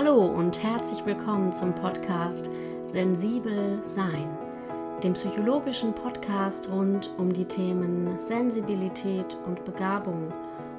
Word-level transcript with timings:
Hallo 0.00 0.26
und 0.26 0.62
herzlich 0.62 1.04
willkommen 1.06 1.52
zum 1.52 1.74
Podcast 1.74 2.48
Sensibel 2.84 3.82
Sein, 3.82 4.28
dem 5.02 5.14
psychologischen 5.14 5.92
Podcast 5.92 6.68
rund 6.70 7.10
um 7.18 7.32
die 7.32 7.46
Themen 7.46 8.16
Sensibilität 8.20 9.36
und 9.44 9.64
Begabung 9.64 10.32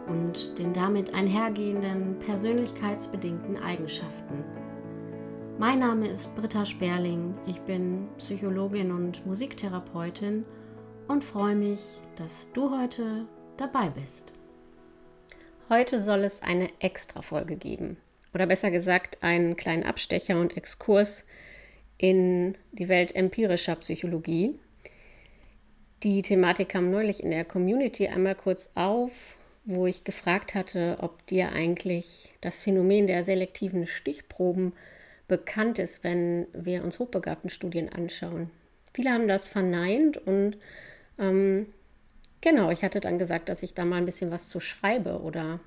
und 0.07 0.57
den 0.57 0.71
damit 0.71 1.13
einhergehenden 1.13 2.17
persönlichkeitsbedingten 2.19 3.61
Eigenschaften. 3.61 4.41
Mein 5.57 5.79
Name 5.79 6.07
ist 6.07 6.33
Britta 6.37 6.65
Sperling, 6.65 7.37
ich 7.45 7.59
bin 7.59 8.07
Psychologin 8.19 8.89
und 8.89 9.25
Musiktherapeutin 9.25 10.45
und 11.09 11.25
freue 11.25 11.55
mich, 11.55 11.99
dass 12.15 12.53
du 12.53 12.71
heute 12.71 13.25
dabei 13.57 13.89
bist. 13.89 14.31
Heute 15.67 15.99
soll 15.99 16.23
es 16.23 16.41
eine 16.41 16.69
Extra-Folge 16.79 17.57
geben 17.57 17.97
oder 18.33 18.45
besser 18.45 18.71
gesagt 18.71 19.19
einen 19.21 19.55
kleinen 19.55 19.83
Abstecher 19.83 20.39
und 20.39 20.55
Exkurs 20.55 21.25
in 21.97 22.55
die 22.71 22.87
Welt 22.87 23.15
empirischer 23.15 23.75
Psychologie. 23.75 24.57
Die 26.03 26.21
Thematik 26.21 26.69
kam 26.69 26.91
neulich 26.91 27.21
in 27.21 27.29
der 27.29 27.43
Community 27.43 28.07
einmal 28.07 28.35
kurz 28.35 28.71
auf, 28.75 29.35
wo 29.65 29.85
ich 29.85 30.05
gefragt 30.05 30.55
hatte, 30.55 30.97
ob 31.01 31.25
dir 31.27 31.51
eigentlich 31.51 32.33
das 32.41 32.59
Phänomen 32.59 33.05
der 33.07 33.23
selektiven 33.23 33.85
Stichproben 33.85 34.73
bekannt 35.27 35.77
ist, 35.77 36.03
wenn 36.03 36.47
wir 36.53 36.83
uns 36.83 36.99
hochbegabten 36.99 37.49
Studien 37.49 37.89
anschauen. 37.89 38.49
Viele 38.93 39.11
haben 39.11 39.27
das 39.27 39.47
verneint 39.47 40.17
und 40.17 40.57
ähm, 41.19 41.67
genau, 42.41 42.71
ich 42.71 42.83
hatte 42.83 43.01
dann 43.01 43.17
gesagt, 43.17 43.49
dass 43.49 43.61
ich 43.61 43.73
da 43.73 43.85
mal 43.85 43.97
ein 43.97 44.05
bisschen 44.05 44.31
was 44.31 44.49
zu 44.49 44.59
schreibe 44.59 45.21
oder 45.21 45.59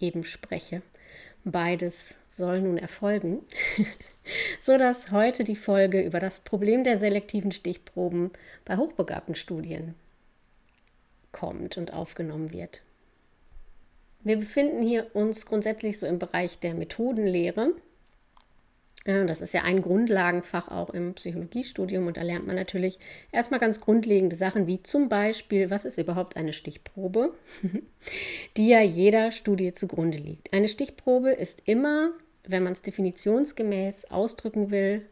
eben 0.00 0.24
spreche. 0.24 0.82
Beides 1.44 2.16
soll 2.26 2.62
nun 2.62 2.78
erfolgen, 2.78 3.42
so 4.60 4.78
dass 4.78 5.10
heute 5.10 5.44
die 5.44 5.56
Folge 5.56 6.00
über 6.02 6.18
das 6.18 6.40
Problem 6.40 6.84
der 6.84 6.98
selektiven 6.98 7.52
Stichproben 7.52 8.30
bei 8.64 8.78
hochbegabten 8.78 9.34
Studien 9.34 9.94
kommt 11.32 11.76
und 11.76 11.92
aufgenommen 11.92 12.52
wird. 12.52 12.82
Wir 14.22 14.38
befinden 14.38 14.80
hier 14.80 15.14
uns 15.14 15.44
grundsätzlich 15.44 15.98
so 15.98 16.06
im 16.06 16.18
Bereich 16.18 16.60
der 16.60 16.72
Methodenlehre 16.72 17.72
das 19.04 19.42
ist 19.42 19.52
ja 19.52 19.62
ein 19.62 19.82
Grundlagenfach 19.82 20.68
auch 20.68 20.88
im 20.90 21.12
Psychologiestudium 21.12 22.06
und 22.06 22.16
da 22.16 22.22
lernt 22.22 22.46
man 22.46 22.56
natürlich 22.56 22.98
erstmal 23.32 23.60
ganz 23.60 23.80
grundlegende 23.80 24.34
Sachen 24.34 24.66
wie 24.66 24.82
zum 24.82 25.10
Beispiel, 25.10 25.68
was 25.68 25.84
ist 25.84 25.98
überhaupt 25.98 26.36
eine 26.36 26.54
Stichprobe, 26.54 27.34
die 28.56 28.68
ja 28.68 28.80
jeder 28.80 29.30
Studie 29.30 29.74
zugrunde 29.74 30.16
liegt. 30.16 30.54
Eine 30.54 30.68
Stichprobe 30.68 31.32
ist 31.32 31.62
immer, 31.66 32.12
wenn 32.46 32.62
man 32.62 32.72
es 32.72 32.80
definitionsgemäß 32.80 34.10
ausdrücken 34.10 34.70
will, 34.70 35.02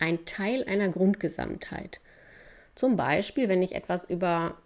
ein 0.00 0.24
Teil 0.26 0.64
einer 0.64 0.88
Grundgesamtheit. 0.88 2.00
Zum 2.74 2.96
Beispiel, 2.96 3.48
wenn 3.48 3.62
ich 3.62 3.76
etwas 3.76 4.04
über 4.04 4.56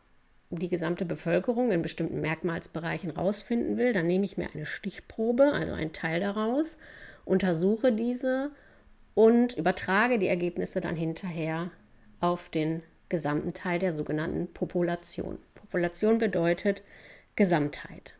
die 0.48 0.70
gesamte 0.70 1.04
Bevölkerung 1.04 1.70
in 1.70 1.82
bestimmten 1.82 2.20
Merkmalsbereichen 2.22 3.10
rausfinden 3.10 3.76
will, 3.76 3.92
dann 3.92 4.06
nehme 4.06 4.24
ich 4.24 4.38
mir 4.38 4.48
eine 4.52 4.66
Stichprobe, 4.66 5.52
also 5.52 5.74
einen 5.74 5.92
Teil 5.92 6.20
daraus, 6.20 6.78
untersuche 7.24 7.92
diese 7.92 8.50
und 9.20 9.52
übertrage 9.52 10.18
die 10.18 10.28
Ergebnisse 10.28 10.80
dann 10.80 10.96
hinterher 10.96 11.70
auf 12.20 12.48
den 12.48 12.82
gesamten 13.10 13.52
Teil 13.52 13.78
der 13.78 13.92
sogenannten 13.92 14.50
Population. 14.50 15.36
Population 15.54 16.16
bedeutet 16.16 16.82
Gesamtheit. 17.36 18.14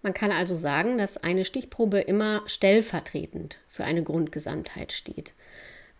Man 0.00 0.14
kann 0.14 0.30
also 0.30 0.54
sagen, 0.54 0.96
dass 0.96 1.16
eine 1.16 1.44
Stichprobe 1.44 1.98
immer 1.98 2.44
stellvertretend 2.46 3.58
für 3.66 3.82
eine 3.82 4.04
Grundgesamtheit 4.04 4.92
steht. 4.92 5.34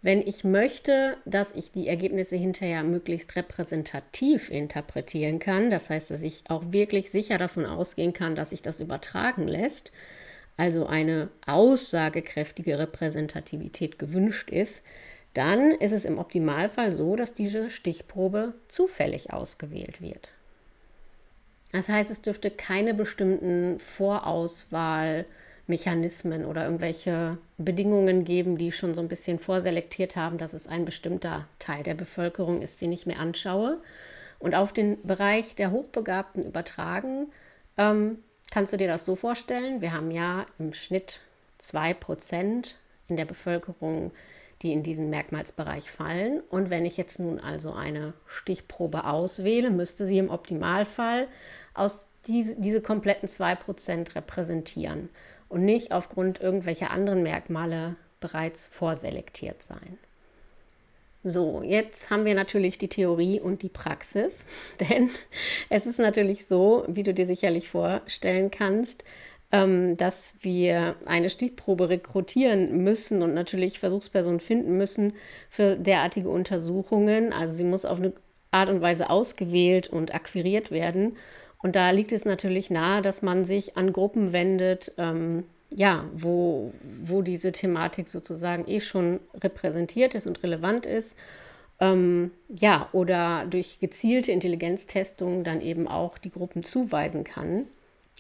Wenn 0.03 0.21
ich 0.21 0.45
möchte, 0.45 1.17
dass 1.25 1.53
ich 1.53 1.73
die 1.73 1.89
Ergebnisse 1.89 2.37
hinterher 2.37 2.85
möglichst 2.85 3.35
repräsentativ 3.35 4.51
interpretieren 4.53 5.41
kann, 5.41 5.73
das 5.73 5.91
heißt, 5.91 6.13
dass 6.13 6.23
ich 6.23 6.45
auch 6.49 6.63
wirklich 6.71 7.11
sicher 7.11 7.39
davon 7.39 7.67
ausgehen 7.67 8.13
kann, 8.13 8.37
dass 8.37 8.51
sich 8.51 8.63
das 8.63 8.79
übertragen 8.79 9.49
lässt, 9.49 9.91
also 10.57 10.87
eine 10.87 11.29
aussagekräftige 11.47 12.79
Repräsentativität 12.79 13.99
gewünscht 13.99 14.51
ist, 14.51 14.83
dann 15.35 15.73
ist 15.73 15.93
es 15.93 16.05
im 16.05 16.19
Optimalfall 16.19 16.93
so, 16.93 17.17
dass 17.17 17.35
diese 17.35 17.71
Stichprobe 17.71 18.55
zufällig 18.69 19.33
ausgewählt 19.33 20.01
wird. 20.01 20.29
Das 21.73 21.89
heißt, 21.89 22.09
es 22.09 22.23
dürfte 22.23 22.53
keine 22.53 22.95
bestimmten 22.95 23.81
Vorauswahlmechanismen 23.81 26.45
oder 26.45 26.67
irgendwelche 26.67 27.39
Bedingungen 27.59 28.25
geben, 28.25 28.59
die 28.59 28.71
schon 28.71 28.95
so 28.95 29.01
ein 29.01 29.09
bisschen 29.09 29.41
vorselektiert 29.41 30.15
haben, 30.15 30.39
dass 30.39 30.53
es 30.53 30.69
ein 30.69 30.85
bestimmter 30.85 31.49
Teil 31.59 31.83
der 31.83 31.95
Bevölkerung 31.95 32.63
ist, 32.63 32.81
den 32.81 32.93
ich 32.93 33.07
mir 33.07 33.19
anschaue. 33.19 33.81
Und 34.39 34.55
auf 34.55 34.73
den 34.73 35.03
Bereich 35.03 35.57
der 35.57 35.73
Hochbegabten 35.73 36.45
übertragen, 36.45 37.33
ähm, 37.77 38.19
Kannst 38.55 38.73
du 38.73 38.77
dir 38.77 38.87
das 38.87 39.05
so 39.05 39.17
vorstellen? 39.17 39.81
Wir 39.81 39.93
haben 39.93 40.13
ja 40.13 40.47
im 40.61 40.75
Schnitt 40.75 41.19
2% 41.61 42.75
in 43.09 43.17
der 43.17 43.25
Bevölkerung, 43.25 44.13
die 44.63 44.73
in 44.73 44.85
diesen 44.85 45.11
Merkmalsbereich 45.11 45.91
fallen. 45.91 46.41
Und 46.51 46.71
wenn 46.71 46.87
ich 46.87 46.97
jetzt 46.97 47.19
nun 47.19 47.41
also 47.41 47.73
eine 47.73 48.13
Stichprobe 48.29 49.07
auswähle, 49.07 49.71
müsste 49.71 50.07
sie 50.07 50.19
im 50.19 50.31
Optimalfall 50.31 51.27
aus 51.75 52.07
diese, 52.29 52.61
diese 52.61 52.81
kompletten 52.81 53.29
2% 53.29 54.15
repräsentieren 54.15 55.09
und 55.49 55.65
nicht 55.65 55.91
aufgrund 55.91 56.41
irgendwelcher 56.41 56.93
anderen 56.93 57.25
Merkmale 57.25 57.97
bereits 58.21 58.69
vorselektiert 58.69 59.65
sein. 59.65 59.99
So, 61.27 61.63
jetzt 61.65 62.11
haben 62.11 62.27
wir 62.27 62.35
natürlich 62.35 62.77
die 62.77 62.89
Theorie 62.89 63.41
und 63.41 63.63
die 63.63 63.71
Praxis, 63.71 64.45
denn 64.81 65.09
es 65.71 65.87
ist 65.87 65.99
natürlich 65.99 66.47
so, 66.47 66.85
wie 66.87 67.03
du 67.03 67.15
dir 67.15 67.25
sicherlich 67.25 67.71
vorstellen 67.71 68.51
kannst, 68.51 69.05
ähm, 69.51 69.97
dass 69.97 70.35
wir 70.43 70.97
eine 71.07 71.31
Stichprobe 71.31 71.89
rekrutieren 71.89 72.85
müssen 72.85 73.23
und 73.23 73.33
natürlich 73.33 73.79
Versuchspersonen 73.79 74.39
finden 74.39 74.77
müssen 74.77 75.15
für 75.49 75.77
derartige 75.77 76.29
Untersuchungen. 76.29 77.33
Also 77.33 77.55
sie 77.55 77.65
muss 77.65 77.87
auf 77.87 77.99
eine 77.99 78.13
Art 78.51 78.69
und 78.69 78.83
Weise 78.83 79.09
ausgewählt 79.09 79.89
und 79.89 80.15
akquiriert 80.15 80.71
werden. 80.71 81.17
Und 81.63 81.75
da 81.75 81.91
liegt 81.91 82.13
es 82.13 82.27
natürlich 82.27 82.69
nahe, 82.69 83.01
dass 83.01 83.23
man 83.23 83.47
sich 83.47 83.79
an 83.79 83.95
Gruppen 83.95 84.35
wendet, 84.35 84.93
ähm, 84.99 85.45
ja, 85.77 86.05
wo, 86.15 86.73
wo 87.03 87.23
diese 87.23 87.53
Thematik 87.53 88.09
sozusagen 88.09 88.69
eh 88.69 88.81
schon 88.81 89.21
repräsentiert 89.35 90.15
ist 90.15 90.27
und 90.27 90.43
relevant 90.43 90.87
ist. 90.87 91.17
Ähm, 91.81 92.31
ja, 92.49 92.89
oder 92.93 93.45
durch 93.51 93.81
gezielte 93.81 94.31
Intelligenztestungen 94.31 95.43
dann 95.43 95.61
eben 95.61 95.89
auch 95.89 96.19
die 96.19 96.31
Gruppen 96.31 96.63
zuweisen 96.63 97.25
kann. 97.25 97.67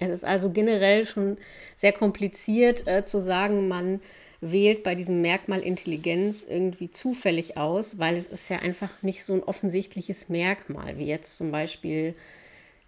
Es 0.00 0.10
ist 0.10 0.24
also 0.24 0.50
generell 0.50 1.06
schon 1.06 1.38
sehr 1.76 1.92
kompliziert 1.92 2.88
äh, 2.88 3.04
zu 3.04 3.20
sagen, 3.20 3.68
man 3.68 4.00
wählt 4.40 4.82
bei 4.82 4.96
diesem 4.96 5.22
Merkmal 5.22 5.60
Intelligenz 5.60 6.44
irgendwie 6.48 6.90
zufällig 6.90 7.56
aus, 7.56 7.98
weil 7.98 8.16
es 8.16 8.30
ist 8.30 8.50
ja 8.50 8.58
einfach 8.58 8.90
nicht 9.02 9.24
so 9.24 9.34
ein 9.34 9.42
offensichtliches 9.44 10.28
Merkmal, 10.28 10.98
wie 10.98 11.06
jetzt 11.06 11.36
zum 11.36 11.52
Beispiel 11.52 12.14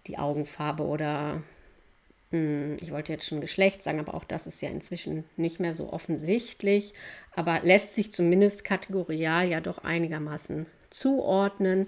die 0.07 0.17
Augenfarbe 0.17 0.83
oder 0.83 1.41
ich 2.29 2.91
wollte 2.91 3.13
jetzt 3.13 3.25
schon 3.25 3.39
Geschlecht 3.39 3.83
sagen, 3.83 4.01
aber 4.01 4.13
auch 4.13 4.25
das 4.25 4.47
ist 4.47 4.61
ja 4.61 4.69
inzwischen 4.69 5.23
nicht 5.37 5.61
mehr 5.61 5.73
so 5.73 5.93
offensichtlich, 5.93 6.93
aber 7.33 7.61
lässt 7.63 7.95
sich 7.95 8.11
zumindest 8.11 8.65
kategorial 8.65 9.47
ja 9.47 9.61
doch 9.61 9.77
einigermaßen 9.77 10.65
zuordnen. 10.89 11.87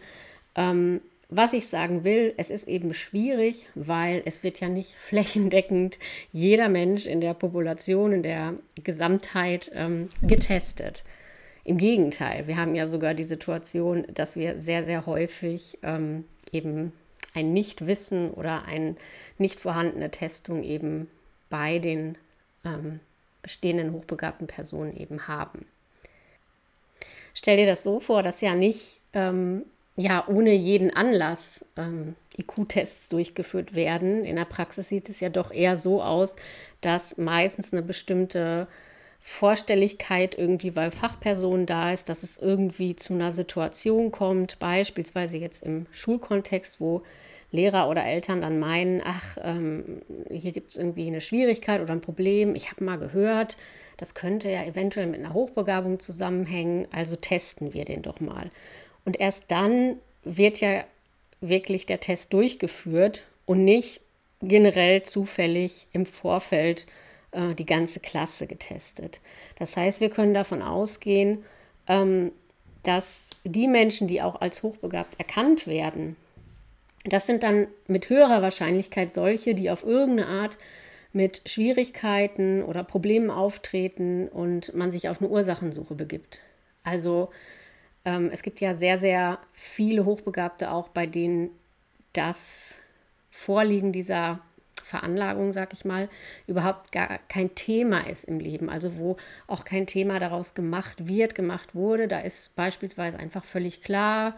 Ähm, 0.55 1.01
was 1.27 1.53
ich 1.53 1.67
sagen 1.67 2.05
will, 2.05 2.33
es 2.37 2.49
ist 2.49 2.67
eben 2.67 2.93
schwierig, 2.93 3.67
weil 3.75 4.21
es 4.25 4.41
wird 4.41 4.61
ja 4.61 4.69
nicht 4.69 4.95
flächendeckend 4.97 5.99
jeder 6.31 6.69
Mensch 6.69 7.05
in 7.05 7.19
der 7.19 7.33
Population, 7.33 8.13
in 8.13 8.23
der 8.23 8.53
Gesamtheit 8.83 9.69
ähm, 9.73 10.09
getestet. 10.21 11.03
Im 11.65 11.77
Gegenteil, 11.77 12.47
wir 12.47 12.55
haben 12.55 12.75
ja 12.75 12.87
sogar 12.87 13.13
die 13.13 13.25
Situation, 13.25 14.07
dass 14.13 14.37
wir 14.37 14.57
sehr, 14.57 14.85
sehr 14.85 15.05
häufig 15.05 15.77
ähm, 15.83 16.23
eben 16.53 16.93
ein 17.33 17.53
Nichtwissen 17.53 18.31
oder 18.31 18.65
eine 18.65 18.95
nicht 19.37 19.59
vorhandene 19.59 20.11
Testung 20.11 20.63
eben 20.63 21.09
bei 21.49 21.79
den 21.79 22.17
ähm, 22.65 22.99
bestehenden 23.41 23.93
hochbegabten 23.93 24.47
Personen 24.47 24.95
eben 24.95 25.27
haben. 25.27 25.65
Stell 27.33 27.57
dir 27.57 27.67
das 27.67 27.83
so 27.83 27.99
vor, 27.99 28.23
dass 28.23 28.41
ja 28.41 28.55
nicht 28.55 28.99
ähm, 29.13 29.63
ja, 29.95 30.25
ohne 30.27 30.53
jeden 30.53 30.95
Anlass 30.95 31.65
ähm, 31.75 32.15
IQ-Tests 32.37 33.09
durchgeführt 33.09 33.75
werden. 33.75 34.23
In 34.23 34.37
der 34.37 34.45
Praxis 34.45 34.89
sieht 34.89 35.09
es 35.09 35.19
ja 35.19 35.29
doch 35.29 35.51
eher 35.51 35.75
so 35.75 36.01
aus, 36.01 36.37
dass 36.81 37.17
meistens 37.17 37.73
eine 37.73 37.81
bestimmte 37.81 38.67
Vorstelligkeit 39.19 40.37
irgendwie, 40.37 40.75
weil 40.75 40.91
Fachpersonen 40.91 41.65
da 41.65 41.91
ist, 41.91 42.09
dass 42.09 42.23
es 42.23 42.39
irgendwie 42.39 42.95
zu 42.95 43.13
einer 43.13 43.31
Situation 43.31 44.11
kommt, 44.11 44.59
beispielsweise 44.59 45.37
jetzt 45.37 45.63
im 45.63 45.87
Schulkontext, 45.91 46.79
wo 46.79 47.03
Lehrer 47.51 47.89
oder 47.89 48.05
Eltern 48.05 48.41
dann 48.41 48.59
meinen, 48.59 49.01
ach, 49.03 49.37
ähm, 49.43 50.01
hier 50.29 50.51
gibt 50.51 50.71
es 50.71 50.77
irgendwie 50.77 51.07
eine 51.07 51.21
Schwierigkeit 51.21 51.81
oder 51.81 51.93
ein 51.93 52.01
Problem. 52.01 52.55
Ich 52.55 52.71
habe 52.71 52.83
mal 52.83 52.97
gehört, 52.97 53.57
das 53.97 54.15
könnte 54.15 54.49
ja 54.49 54.63
eventuell 54.63 55.07
mit 55.07 55.19
einer 55.19 55.33
Hochbegabung 55.33 55.99
zusammenhängen, 55.99 56.87
also 56.91 57.15
testen 57.15 57.73
wir 57.73 57.85
den 57.85 58.01
doch 58.01 58.19
mal. 58.19 58.51
Und 59.03 59.19
erst 59.19 59.51
dann 59.51 59.97
wird 60.23 60.61
ja 60.61 60.83
wirklich 61.41 61.85
der 61.85 61.99
Test 61.99 62.33
durchgeführt 62.33 63.23
und 63.45 63.65
nicht 63.65 64.01
generell 64.41 65.01
zufällig 65.01 65.87
im 65.91 66.05
Vorfeld 66.05 66.85
die 67.31 67.65
ganze 67.65 67.99
Klasse 67.99 68.47
getestet. 68.47 69.19
Das 69.57 69.77
heißt, 69.77 70.01
wir 70.01 70.09
können 70.09 70.33
davon 70.33 70.61
ausgehen, 70.61 71.43
ähm, 71.87 72.31
dass 72.83 73.29
die 73.43 73.67
Menschen, 73.67 74.07
die 74.07 74.21
auch 74.21 74.41
als 74.41 74.63
hochbegabt 74.63 75.19
erkannt 75.19 75.67
werden, 75.67 76.15
das 77.05 77.27
sind 77.27 77.43
dann 77.43 77.67
mit 77.87 78.09
höherer 78.09 78.41
Wahrscheinlichkeit 78.41 79.13
solche, 79.13 79.55
die 79.55 79.69
auf 79.69 79.83
irgendeine 79.83 80.27
Art 80.27 80.57
mit 81.11 81.41
Schwierigkeiten 81.45 82.61
oder 82.61 82.83
Problemen 82.83 83.31
auftreten 83.31 84.27
und 84.27 84.73
man 84.75 84.91
sich 84.91 85.09
auf 85.09 85.21
eine 85.21 85.29
Ursachensuche 85.29 85.95
begibt. 85.95 86.41
Also 86.83 87.29
ähm, 88.05 88.29
es 88.31 88.43
gibt 88.43 88.61
ja 88.61 88.73
sehr, 88.73 88.97
sehr 88.97 89.39
viele 89.53 90.05
Hochbegabte 90.05 90.71
auch, 90.71 90.89
bei 90.89 91.07
denen 91.07 91.49
das 92.13 92.81
Vorliegen 93.29 93.91
dieser 93.91 94.39
Veranlagung, 94.89 95.53
sag 95.53 95.71
ich 95.73 95.85
mal, 95.85 96.09
überhaupt 96.47 96.91
gar 96.91 97.19
kein 97.27 97.55
Thema 97.55 98.07
ist 98.07 98.25
im 98.25 98.39
Leben. 98.39 98.69
Also 98.69 98.97
wo 98.97 99.17
auch 99.47 99.63
kein 99.63 99.87
Thema 99.87 100.19
daraus 100.19 100.55
gemacht 100.55 101.07
wird, 101.07 101.35
gemacht 101.35 101.75
wurde. 101.75 102.07
Da 102.07 102.19
ist 102.19 102.55
beispielsweise 102.55 103.19
einfach 103.19 103.45
völlig 103.45 103.83
klar, 103.83 104.35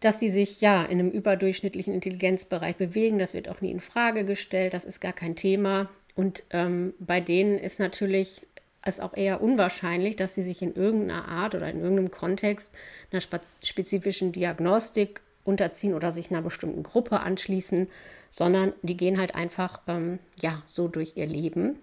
dass 0.00 0.20
sie 0.20 0.30
sich 0.30 0.60
ja 0.60 0.82
in 0.82 0.98
einem 0.98 1.10
überdurchschnittlichen 1.10 1.94
Intelligenzbereich 1.94 2.76
bewegen. 2.76 3.18
Das 3.18 3.34
wird 3.34 3.48
auch 3.48 3.60
nie 3.60 3.70
in 3.70 3.80
Frage 3.80 4.24
gestellt. 4.24 4.74
Das 4.74 4.84
ist 4.84 5.00
gar 5.00 5.12
kein 5.12 5.36
Thema. 5.36 5.88
Und 6.14 6.42
ähm, 6.50 6.94
bei 6.98 7.20
denen 7.20 7.58
ist 7.58 7.78
natürlich 7.78 8.46
es 8.82 9.00
auch 9.00 9.14
eher 9.14 9.42
unwahrscheinlich, 9.42 10.16
dass 10.16 10.34
sie 10.34 10.42
sich 10.42 10.62
in 10.62 10.74
irgendeiner 10.74 11.28
Art 11.28 11.54
oder 11.54 11.68
in 11.68 11.80
irgendeinem 11.80 12.10
Kontext 12.10 12.72
einer 13.10 13.20
spezifischen 13.62 14.32
Diagnostik 14.32 15.20
unterziehen 15.46 15.94
oder 15.94 16.12
sich 16.12 16.30
einer 16.30 16.42
bestimmten 16.42 16.82
Gruppe 16.82 17.20
anschließen, 17.20 17.88
sondern 18.30 18.72
die 18.82 18.96
gehen 18.96 19.18
halt 19.18 19.34
einfach 19.34 19.80
ähm, 19.86 20.18
ja 20.40 20.62
so 20.66 20.88
durch 20.88 21.16
ihr 21.16 21.26
Leben 21.26 21.78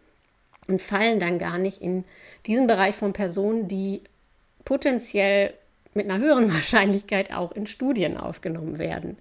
und 0.68 0.81
fallen 0.81 1.19
dann 1.19 1.39
gar 1.39 1.57
nicht 1.57 1.81
in 1.81 2.04
diesen 2.45 2.68
Bereich 2.68 2.95
von 2.95 3.13
Personen, 3.13 3.68
die 3.68 4.01
potenziell 4.65 5.54
mit 5.94 6.10
einer 6.10 6.24
höheren 6.24 6.50
Wahrscheinlichkeit 6.54 7.33
auch 7.33 7.51
in 7.51 7.68
Studien 7.68 8.18
aufgenommen 8.18 8.80
werden. 8.80 9.18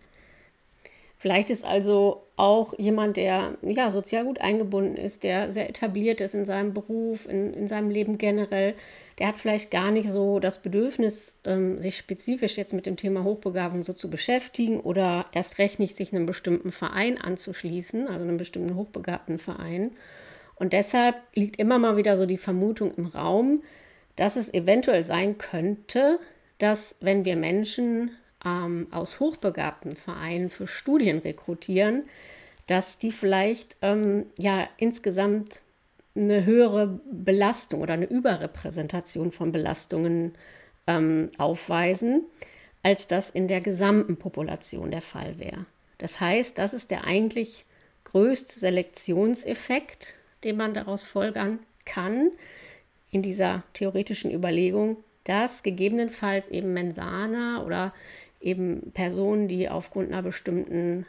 Vielleicht 1.22 1.50
ist 1.50 1.64
also 1.64 2.24
auch 2.34 2.76
jemand, 2.80 3.16
der 3.16 3.56
ja 3.62 3.92
sozial 3.92 4.24
gut 4.24 4.40
eingebunden 4.40 4.96
ist, 4.96 5.22
der 5.22 5.52
sehr 5.52 5.70
etabliert 5.70 6.20
ist 6.20 6.34
in 6.34 6.46
seinem 6.46 6.74
Beruf, 6.74 7.28
in, 7.28 7.54
in 7.54 7.68
seinem 7.68 7.90
Leben 7.90 8.18
generell, 8.18 8.74
der 9.20 9.28
hat 9.28 9.38
vielleicht 9.38 9.70
gar 9.70 9.92
nicht 9.92 10.10
so 10.10 10.40
das 10.40 10.62
Bedürfnis, 10.62 11.38
ähm, 11.44 11.78
sich 11.78 11.96
spezifisch 11.96 12.56
jetzt 12.56 12.74
mit 12.74 12.86
dem 12.86 12.96
Thema 12.96 13.22
Hochbegabung 13.22 13.84
so 13.84 13.92
zu 13.92 14.10
beschäftigen 14.10 14.80
oder 14.80 15.26
erst 15.30 15.60
recht 15.60 15.78
nicht 15.78 15.94
sich 15.94 16.12
einem 16.12 16.26
bestimmten 16.26 16.72
Verein 16.72 17.18
anzuschließen, 17.18 18.08
also 18.08 18.24
einem 18.24 18.36
bestimmten 18.36 18.74
hochbegabten 18.74 19.38
Verein. 19.38 19.92
Und 20.56 20.72
deshalb 20.72 21.14
liegt 21.36 21.60
immer 21.60 21.78
mal 21.78 21.96
wieder 21.96 22.16
so 22.16 22.26
die 22.26 22.36
Vermutung 22.36 22.94
im 22.96 23.06
Raum, 23.06 23.62
dass 24.16 24.34
es 24.34 24.52
eventuell 24.52 25.04
sein 25.04 25.38
könnte, 25.38 26.18
dass 26.58 26.96
wenn 27.00 27.24
wir 27.24 27.36
Menschen 27.36 28.10
ähm, 28.44 28.86
aus 28.90 29.20
hochbegabten 29.20 29.94
Vereinen 29.94 30.50
für 30.50 30.66
Studien 30.66 31.18
rekrutieren, 31.18 32.04
dass 32.66 32.98
die 32.98 33.12
vielleicht 33.12 33.76
ähm, 33.82 34.26
ja 34.38 34.68
insgesamt 34.76 35.62
eine 36.14 36.44
höhere 36.44 37.00
Belastung 37.10 37.80
oder 37.80 37.94
eine 37.94 38.06
Überrepräsentation 38.06 39.32
von 39.32 39.52
Belastungen 39.52 40.34
ähm, 40.86 41.30
aufweisen, 41.38 42.24
als 42.82 43.06
das 43.06 43.30
in 43.30 43.48
der 43.48 43.60
gesamten 43.60 44.16
Population 44.16 44.90
der 44.90 45.02
Fall 45.02 45.38
wäre. 45.38 45.64
Das 45.98 46.20
heißt, 46.20 46.58
das 46.58 46.74
ist 46.74 46.90
der 46.90 47.04
eigentlich 47.04 47.64
größte 48.04 48.58
Selektionseffekt, 48.58 50.14
den 50.44 50.56
man 50.56 50.74
daraus 50.74 51.04
folgern 51.04 51.60
kann 51.84 52.30
in 53.10 53.22
dieser 53.22 53.62
theoretischen 53.74 54.32
Überlegung, 54.32 54.96
dass 55.24 55.62
gegebenenfalls 55.62 56.48
eben 56.48 56.72
Mensana 56.72 57.62
oder 57.64 57.94
eben 58.42 58.90
Personen, 58.92 59.48
die 59.48 59.68
aufgrund 59.68 60.12
einer 60.12 60.22
bestimmten 60.22 61.06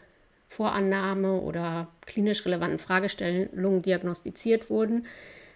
Vorannahme 0.48 1.42
oder 1.42 1.88
klinisch 2.06 2.46
relevanten 2.46 2.80
Fragestellungen 2.80 3.82
diagnostiziert 3.82 4.70
wurden, 4.70 5.06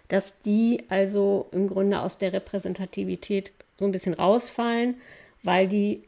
dass 0.08 0.40
die 0.40 0.84
also 0.88 1.46
im 1.52 1.68
Grunde 1.68 2.00
aus 2.00 2.18
der 2.18 2.32
Repräsentativität 2.32 3.52
so 3.78 3.84
ein 3.84 3.92
bisschen 3.92 4.14
rausfallen, 4.14 4.96
weil 5.42 5.68
die 5.68 6.02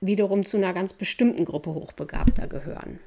wiederum 0.00 0.44
zu 0.44 0.56
einer 0.56 0.72
ganz 0.72 0.92
bestimmten 0.92 1.44
Gruppe 1.44 1.74
Hochbegabter 1.74 2.46
gehören. 2.46 2.98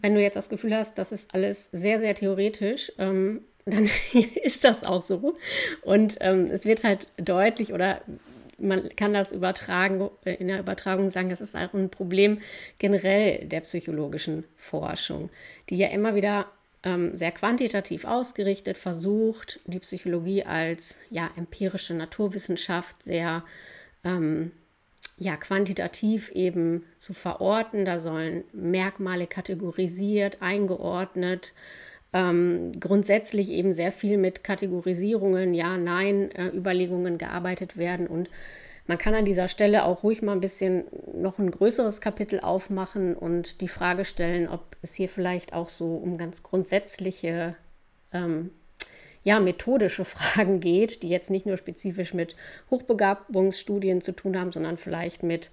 Wenn 0.00 0.14
du 0.14 0.20
jetzt 0.20 0.36
das 0.36 0.48
Gefühl 0.48 0.76
hast, 0.76 0.98
das 0.98 1.12
ist 1.12 1.34
alles 1.34 1.70
sehr, 1.72 1.98
sehr 1.98 2.14
theoretisch, 2.14 2.92
ähm, 2.98 3.40
dann 3.64 3.88
ist 4.42 4.64
das 4.64 4.84
auch 4.84 5.02
so. 5.02 5.36
Und 5.82 6.16
ähm, 6.20 6.50
es 6.50 6.64
wird 6.64 6.84
halt 6.84 7.08
deutlich 7.16 7.72
oder 7.72 8.00
man 8.58 8.88
kann 8.96 9.14
das 9.14 9.32
übertragen, 9.32 10.10
äh, 10.24 10.34
in 10.34 10.48
der 10.48 10.60
Übertragung 10.60 11.10
sagen, 11.10 11.30
das 11.30 11.40
ist 11.40 11.56
auch 11.56 11.72
ein 11.74 11.90
Problem 11.90 12.40
generell 12.78 13.44
der 13.46 13.60
psychologischen 13.60 14.44
Forschung, 14.56 15.30
die 15.70 15.78
ja 15.78 15.88
immer 15.88 16.14
wieder 16.14 16.46
ähm, 16.82 17.16
sehr 17.16 17.32
quantitativ 17.32 18.04
ausgerichtet 18.04 18.78
versucht, 18.78 19.60
die 19.66 19.80
Psychologie 19.80 20.44
als 20.44 20.98
ja, 21.10 21.30
empirische 21.36 21.94
Naturwissenschaft 21.94 23.02
sehr 23.02 23.44
ähm, 24.04 24.52
ja, 25.16 25.36
quantitativ 25.36 26.30
eben 26.32 26.84
zu 26.96 27.14
verorten. 27.14 27.84
Da 27.84 27.98
sollen 27.98 28.44
Merkmale 28.52 29.26
kategorisiert, 29.26 30.40
eingeordnet, 30.40 31.52
ähm, 32.12 32.72
grundsätzlich 32.80 33.50
eben 33.50 33.72
sehr 33.72 33.92
viel 33.92 34.16
mit 34.16 34.42
Kategorisierungen, 34.44 35.54
ja, 35.54 35.76
nein, 35.76 36.30
äh, 36.32 36.48
Überlegungen 36.48 37.18
gearbeitet 37.18 37.76
werden 37.76 38.06
und 38.06 38.28
man 38.88 38.96
kann 38.96 39.14
an 39.14 39.26
dieser 39.26 39.48
Stelle 39.48 39.84
auch 39.84 40.02
ruhig 40.02 40.22
mal 40.22 40.32
ein 40.32 40.40
bisschen 40.40 40.84
noch 41.12 41.38
ein 41.38 41.50
größeres 41.50 42.00
Kapitel 42.00 42.40
aufmachen 42.40 43.14
und 43.14 43.60
die 43.60 43.68
Frage 43.68 44.06
stellen, 44.06 44.48
ob 44.48 44.76
es 44.80 44.94
hier 44.94 45.10
vielleicht 45.10 45.52
auch 45.52 45.68
so 45.68 45.94
um 45.96 46.16
ganz 46.16 46.42
grundsätzliche, 46.42 47.54
ähm, 48.14 48.50
ja, 49.24 49.40
methodische 49.40 50.04
Fragen 50.06 50.60
geht, 50.60 51.02
die 51.02 51.10
jetzt 51.10 51.28
nicht 51.28 51.44
nur 51.44 51.58
spezifisch 51.58 52.14
mit 52.14 52.34
Hochbegabungsstudien 52.70 54.00
zu 54.00 54.12
tun 54.12 54.38
haben, 54.38 54.52
sondern 54.52 54.78
vielleicht 54.78 55.22
mit 55.22 55.50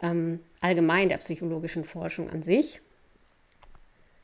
ähm, 0.00 0.40
allgemein 0.60 1.10
der 1.10 1.18
psychologischen 1.18 1.84
Forschung 1.84 2.30
an 2.30 2.42
sich. 2.42 2.80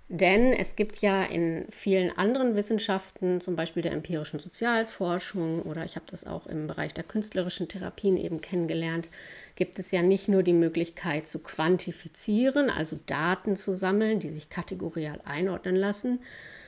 Denn 0.09 0.53
es 0.53 0.77
gibt 0.77 0.99
ja 0.99 1.25
in 1.25 1.65
vielen 1.71 2.17
anderen 2.17 2.57
Wissenschaften, 2.57 3.41
zum 3.41 3.57
Beispiel 3.57 3.83
der 3.83 3.93
empirischen 3.93 4.39
Sozialforschung 4.39 5.63
oder 5.63 5.85
ich 5.87 5.97
habe 5.97 6.05
das 6.11 6.27
auch 6.27 6.47
im 6.47 6.67
Bereich 6.67 6.93
der 6.93 7.05
künstlerischen 7.05 7.69
Therapien 7.69 8.19
eben 8.19 8.43
kennengelernt, 8.43 9.09
gibt 9.57 9.79
es 9.79 9.91
ja 9.93 10.03
nicht 10.03 10.29
nur 10.29 10.43
die 10.43 10.53
Möglichkeit 10.53 11.27
zu 11.27 11.39
quantifizieren, 11.39 12.69
also 12.69 12.99
Daten 13.07 13.57
zu 13.57 13.75
sammeln, 13.75 14.21
die 14.21 14.29
sich 14.29 14.51
kategorial 14.51 15.21
einordnen 15.25 15.75
lassen, 15.75 16.21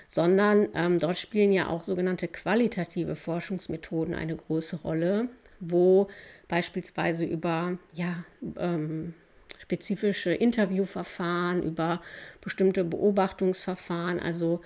sondern 0.09 0.69
ähm, 0.75 0.99
dort 0.99 1.19
spielen 1.19 1.52
ja 1.52 1.69
auch 1.69 1.85
sogenannte 1.85 2.28
qualitative 2.28 3.16
Forschungsmethoden 3.16 4.14
eine 4.14 4.35
große 4.35 4.76
Rolle, 4.76 5.28
wo 5.61 6.09
beispielsweise 6.49 7.26
über 7.26 7.76
ja, 7.93 8.25
ähm, 8.59 9.12
spezifische 9.58 10.32
Interviewverfahren, 10.32 11.62
über 11.62 12.00
bestimmte 12.40 12.84
Beobachtungsverfahren, 12.84 14.20
also 14.20 14.60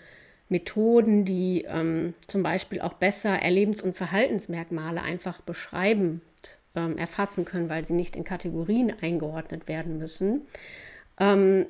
Methoden, 0.49 1.25
die 1.25 1.64
ähm, 1.68 2.14
zum 2.26 2.42
Beispiel 2.42 2.80
auch 2.80 2.94
besser 2.94 3.40
Erlebens- 3.40 3.82
und 3.82 3.97
Verhaltensmerkmale 3.97 5.00
einfach 5.00 5.40
beschreibend 5.40 6.23
ähm, 6.75 6.99
erfassen 6.99 7.44
können, 7.44 7.68
weil 7.68 7.85
sie 7.85 7.94
nicht 7.94 8.16
in 8.16 8.25
Kategorien 8.25 8.92
eingeordnet 9.00 9.68
werden 9.68 9.99
müssen. 9.99 10.42
Ähm, 11.18 11.66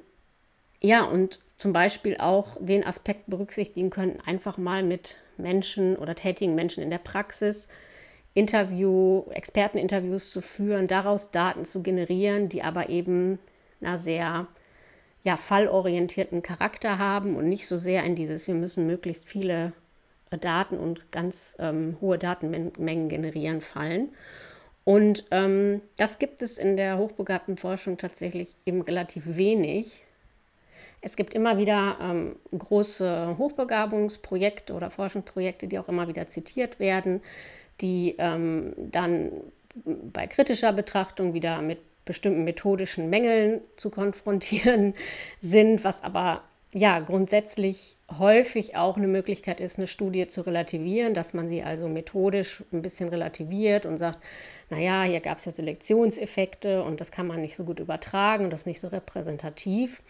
ja, 0.81 1.05
und 1.05 1.41
zum 1.59 1.75
Beispiel 1.75 2.17
auch 2.19 2.57
den 2.59 2.85
Aspekt 2.85 3.25
berücksichtigen 3.27 3.91
können, 3.91 4.19
einfach 4.25 4.57
mal 4.57 4.83
mit 4.83 5.17
Menschen 5.37 5.97
oder 5.97 6.15
tätigen 6.15 6.55
Menschen 6.55 6.83
in 6.83 6.91
der 6.91 6.99
Praxis 6.99 7.69
Interview, 8.35 9.25
Experteninterviews 9.31 10.31
zu 10.31 10.41
führen, 10.41 10.87
daraus 10.87 11.31
Daten 11.31 11.65
zu 11.65 11.83
generieren, 11.83 12.49
die 12.49 12.63
aber 12.63 12.89
eben 12.89 13.39
einer 13.81 13.99
sehr 13.99 14.47
ja, 15.23 15.37
fallorientierten 15.37 16.43
Charakter 16.43 16.99
haben 16.99 17.37
und 17.37 17.49
nicht 17.49 17.67
so 17.67 17.77
sehr 17.77 18.05
in 18.05 18.15
dieses, 18.15 18.47
wir 18.47 18.55
müssen 18.55 18.87
möglichst 18.87 19.29
viele 19.29 19.73
Daten 20.41 20.79
und 20.79 21.11
ganz 21.11 21.57
ähm, 21.59 21.97
hohe 22.01 22.19
Datenmengen 22.19 23.09
generieren 23.09 23.61
fallen. 23.61 24.11
Und 24.85 25.25
ähm, 25.31 25.83
das 25.97 26.19
gibt 26.19 26.43
es 26.43 26.57
in 26.59 26.77
der 26.77 26.99
hochbegabten 26.99 27.57
Forschung 27.57 27.99
tatsächlich 27.99 28.55
eben 28.65 28.81
relativ 28.81 29.37
wenig. 29.37 30.03
Es 31.03 31.17
gibt 31.17 31.35
immer 31.35 31.59
wieder 31.59 31.97
ähm, 32.01 32.37
große 32.57 33.37
Hochbegabungsprojekte 33.39 34.73
oder 34.73 34.91
Forschungsprojekte, 34.91 35.67
die 35.67 35.79
auch 35.79 35.89
immer 35.89 36.09
wieder 36.09 36.27
zitiert 36.29 36.79
werden, 36.79 37.23
die 37.81 38.17
ähm, 38.19 38.73
dann 38.77 39.31
bei 39.85 40.27
kritischer 40.27 40.73
Betrachtung 40.73 41.35
wieder 41.35 41.63
mit 41.63 41.79
bestimmten 42.05 42.45
methodischen 42.45 43.09
Mängeln 43.11 43.61
zu 43.77 43.91
konfrontieren 43.91 44.95
sind, 45.41 45.85
was 45.85 46.03
aber 46.03 46.43
ja 46.73 47.01
grundsätzlich 47.01 47.97
häufig 48.19 48.77
auch 48.77 48.97
eine 48.97 49.09
Möglichkeit 49.09 49.61
ist, 49.61 49.79
eine 49.79 49.87
Studie 49.87 50.27
zu 50.27 50.43
relativieren, 50.43 51.15
dass 51.15 51.35
man 51.35 51.49
sie 51.49 51.63
also 51.63 51.89
methodisch 51.89 52.63
ein 52.73 52.83
bisschen 52.83 53.09
relativiert 53.09 53.87
und 53.87 53.99
sagt, 53.99 54.19
naja, 54.71 55.03
hier 55.03 55.21
gab 55.21 55.39
es 55.39 55.45
ja 55.47 55.53
Selektionseffekte 55.53 56.83
und 56.83 57.01
das 57.01 57.11
kann 57.11 57.27
man 57.27 57.41
nicht 57.41 57.57
so 57.57 57.65
gut 57.65 57.81
übertragen 57.81 58.45
und 58.45 58.53
das 58.53 58.61
ist 58.61 58.67
nicht 58.67 58.81
so 58.81 58.89
repräsentativ. 58.89 60.03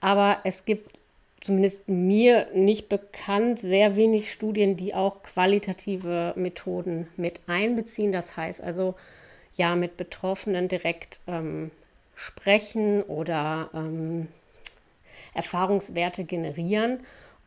Aber 0.00 0.38
es 0.44 0.64
gibt 0.64 0.98
zumindest 1.44 1.90
mir 1.90 2.48
nicht 2.54 2.88
bekannt 2.88 3.58
sehr 3.58 3.96
wenig 3.96 4.32
Studien, 4.32 4.78
die 4.78 4.94
auch 4.94 5.22
qualitative 5.22 6.32
Methoden 6.36 7.06
mit 7.18 7.38
einbeziehen. 7.46 8.12
Das 8.12 8.38
heißt 8.38 8.62
also, 8.62 8.94
ja, 9.54 9.76
mit 9.76 9.98
Betroffenen 9.98 10.68
direkt 10.68 11.20
ähm, 11.26 11.70
sprechen 12.16 13.02
oder 13.02 13.68
ähm, 13.74 14.28
Erfahrungswerte 15.34 16.24
generieren. 16.24 17.00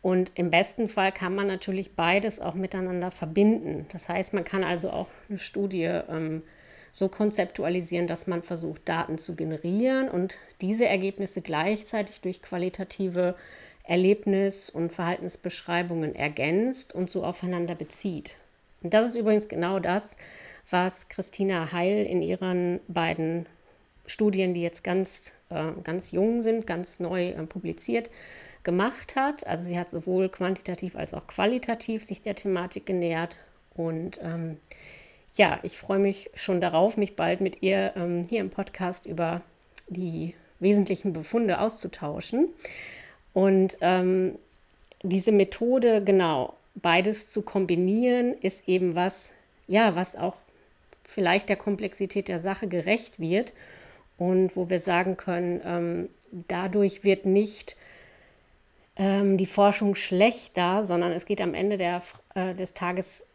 Und 0.03 0.31
im 0.35 0.51
besten 0.51 0.89
Fall 0.89 1.11
kann 1.11 1.33
man 1.33 1.47
natürlich 1.47 1.95
beides 1.95 2.39
auch 2.39 2.53
miteinander 2.53 3.09
verbinden. 3.09 3.87
Das 3.93 4.09
heißt, 4.09 4.35
man 4.35 4.45
kann 4.45 4.63
also 4.63 4.91
auch 4.91 5.09
eine 5.27 5.39
Studie 5.39 5.85
ähm, 5.85 6.43
so 6.91 7.09
konzeptualisieren, 7.09 8.05
dass 8.05 8.27
man 8.27 8.43
versucht, 8.43 8.87
Daten 8.87 9.17
zu 9.17 9.35
generieren 9.35 10.07
und 10.07 10.37
diese 10.61 10.85
Ergebnisse 10.85 11.41
gleichzeitig 11.41 12.21
durch 12.21 12.43
qualitative 12.43 13.35
Erlebnis- 13.87 14.69
und 14.69 14.91
Verhaltensbeschreibungen 14.91 16.15
ergänzt 16.15 16.93
und 16.93 17.09
so 17.09 17.23
aufeinander 17.23 17.75
bezieht. 17.75 18.31
Und 18.83 18.93
das 18.93 19.07
ist 19.07 19.15
übrigens 19.15 19.47
genau 19.47 19.79
das, 19.79 20.17
was 20.69 21.09
Christina 21.09 21.71
Heil 21.71 22.05
in 22.05 22.21
ihren 22.21 22.79
beiden 22.87 23.45
Studien, 24.05 24.53
die 24.53 24.61
jetzt 24.61 24.83
ganz, 24.83 25.33
äh, 25.49 25.71
ganz 25.83 26.11
jung 26.11 26.41
sind, 26.43 26.67
ganz 26.67 26.99
neu 26.99 27.29
äh, 27.29 27.45
publiziert, 27.45 28.09
gemacht 28.63 29.15
hat. 29.15 29.47
Also 29.47 29.65
sie 29.67 29.79
hat 29.79 29.89
sowohl 29.89 30.29
quantitativ 30.29 30.95
als 30.95 31.13
auch 31.13 31.27
qualitativ 31.27 32.05
sich 32.05 32.21
der 32.21 32.35
Thematik 32.35 32.85
genähert 32.85 33.37
und 33.75 34.19
ähm, 34.21 34.57
ja, 35.35 35.59
ich 35.63 35.77
freue 35.77 35.99
mich 35.99 36.31
schon 36.33 36.59
darauf, 36.59 36.97
mich 36.97 37.15
bald 37.15 37.41
mit 37.41 37.61
ihr 37.61 37.93
ähm, 37.95 38.25
hier 38.27 38.41
im 38.41 38.49
Podcast 38.49 39.05
über 39.05 39.41
die 39.87 40.33
wesentlichen 40.59 41.13
Befunde 41.13 41.59
auszutauschen. 41.59 42.49
Und 43.37 43.77
ähm, 43.81 44.39
diese 45.03 45.31
Methode, 45.31 46.03
genau, 46.03 46.55
beides 46.73 47.29
zu 47.29 47.43
kombinieren, 47.43 48.33
ist 48.41 48.67
eben 48.67 48.95
was, 48.95 49.31
ja, 49.67 49.95
was 49.95 50.15
auch 50.15 50.37
vielleicht 51.03 51.47
der 51.47 51.55
Komplexität 51.55 52.29
der 52.29 52.39
Sache 52.39 52.67
gerecht 52.67 53.19
wird 53.19 53.53
und 54.17 54.55
wo 54.55 54.71
wir 54.71 54.79
sagen 54.79 55.17
können, 55.17 55.61
ähm, 55.63 56.09
dadurch 56.47 57.03
wird 57.03 57.27
nicht 57.27 57.75
ähm, 58.95 59.37
die 59.37 59.45
Forschung 59.45 59.93
schlechter, 59.93 60.83
sondern 60.83 61.11
es 61.11 61.27
geht 61.27 61.39
am 61.39 61.53
Ende 61.53 61.77
der, 61.77 62.01
äh, 62.33 62.55
des 62.55 62.73
Tages 62.73 63.27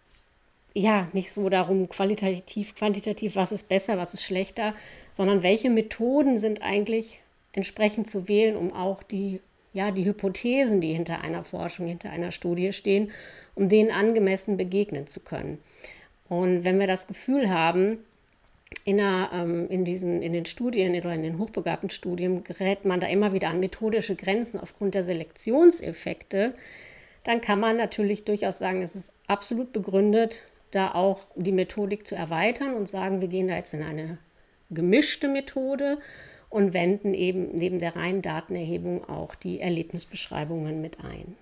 ja, 0.74 1.06
nicht 1.12 1.30
so 1.30 1.48
darum, 1.48 1.88
qualitativ, 1.88 2.74
quantitativ, 2.74 3.36
was 3.36 3.52
ist 3.52 3.68
besser, 3.68 3.98
was 3.98 4.14
ist 4.14 4.24
schlechter, 4.24 4.74
sondern 5.12 5.44
welche 5.44 5.70
Methoden 5.70 6.38
sind 6.38 6.60
eigentlich 6.60 7.20
entsprechend 7.52 8.10
zu 8.10 8.26
wählen, 8.26 8.56
um 8.56 8.72
auch 8.72 9.04
die, 9.04 9.38
ja, 9.72 9.90
die 9.90 10.04
Hypothesen, 10.04 10.80
die 10.80 10.92
hinter 10.92 11.22
einer 11.22 11.44
Forschung, 11.44 11.86
hinter 11.86 12.10
einer 12.10 12.30
Studie 12.30 12.72
stehen, 12.72 13.10
um 13.54 13.68
denen 13.68 13.90
angemessen 13.90 14.56
begegnen 14.56 15.06
zu 15.06 15.20
können. 15.20 15.58
Und 16.28 16.64
wenn 16.64 16.78
wir 16.78 16.86
das 16.86 17.06
Gefühl 17.06 17.50
haben, 17.50 17.98
in, 18.84 19.00
einer, 19.00 19.30
ähm, 19.34 19.68
in, 19.68 19.84
diesen, 19.84 20.22
in 20.22 20.32
den 20.32 20.46
Studien 20.46 20.94
oder 20.94 21.14
in 21.14 21.22
den 21.22 21.38
hochbegabten 21.38 21.90
Studien 21.90 22.42
gerät 22.42 22.84
man 22.84 23.00
da 23.00 23.06
immer 23.06 23.32
wieder 23.32 23.48
an 23.48 23.60
methodische 23.60 24.16
Grenzen 24.16 24.58
aufgrund 24.58 24.94
der 24.94 25.02
Selektionseffekte, 25.02 26.54
dann 27.24 27.40
kann 27.40 27.60
man 27.60 27.76
natürlich 27.76 28.24
durchaus 28.24 28.58
sagen, 28.58 28.82
es 28.82 28.96
ist 28.96 29.14
absolut 29.26 29.72
begründet, 29.72 30.42
da 30.70 30.94
auch 30.94 31.20
die 31.36 31.52
Methodik 31.52 32.06
zu 32.06 32.16
erweitern 32.16 32.74
und 32.74 32.88
sagen, 32.88 33.20
wir 33.20 33.28
gehen 33.28 33.48
da 33.48 33.56
jetzt 33.56 33.74
in 33.74 33.82
eine 33.82 34.18
gemischte 34.70 35.28
Methode 35.28 35.98
und 36.52 36.74
wenden 36.74 37.14
eben 37.14 37.48
neben 37.54 37.78
der 37.78 37.96
reinen 37.96 38.20
Datenerhebung 38.20 39.08
auch 39.08 39.34
die 39.34 39.60
Erlebnisbeschreibungen 39.60 40.82
mit 40.82 40.98
ein. 41.02 41.34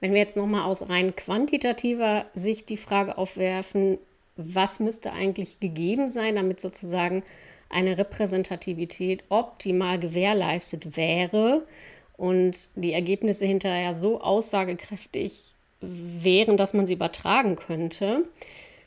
Wenn 0.00 0.12
wir 0.12 0.20
jetzt 0.20 0.36
nochmal 0.36 0.64
aus 0.64 0.88
rein 0.88 1.14
quantitativer 1.14 2.26
Sicht 2.34 2.68
die 2.68 2.76
Frage 2.76 3.16
aufwerfen, 3.16 3.98
was 4.36 4.80
müsste 4.80 5.12
eigentlich 5.12 5.60
gegeben 5.60 6.10
sein, 6.10 6.34
damit 6.34 6.60
sozusagen 6.60 7.22
eine 7.70 7.96
Repräsentativität 7.96 9.22
optimal 9.28 10.00
gewährleistet 10.00 10.96
wäre 10.96 11.62
und 12.16 12.68
die 12.74 12.92
Ergebnisse 12.92 13.46
hinterher 13.46 13.94
so 13.94 14.20
aussagekräftig 14.20 15.54
wären, 15.80 16.56
dass 16.56 16.74
man 16.74 16.88
sie 16.88 16.94
übertragen 16.94 17.54
könnte. 17.54 18.24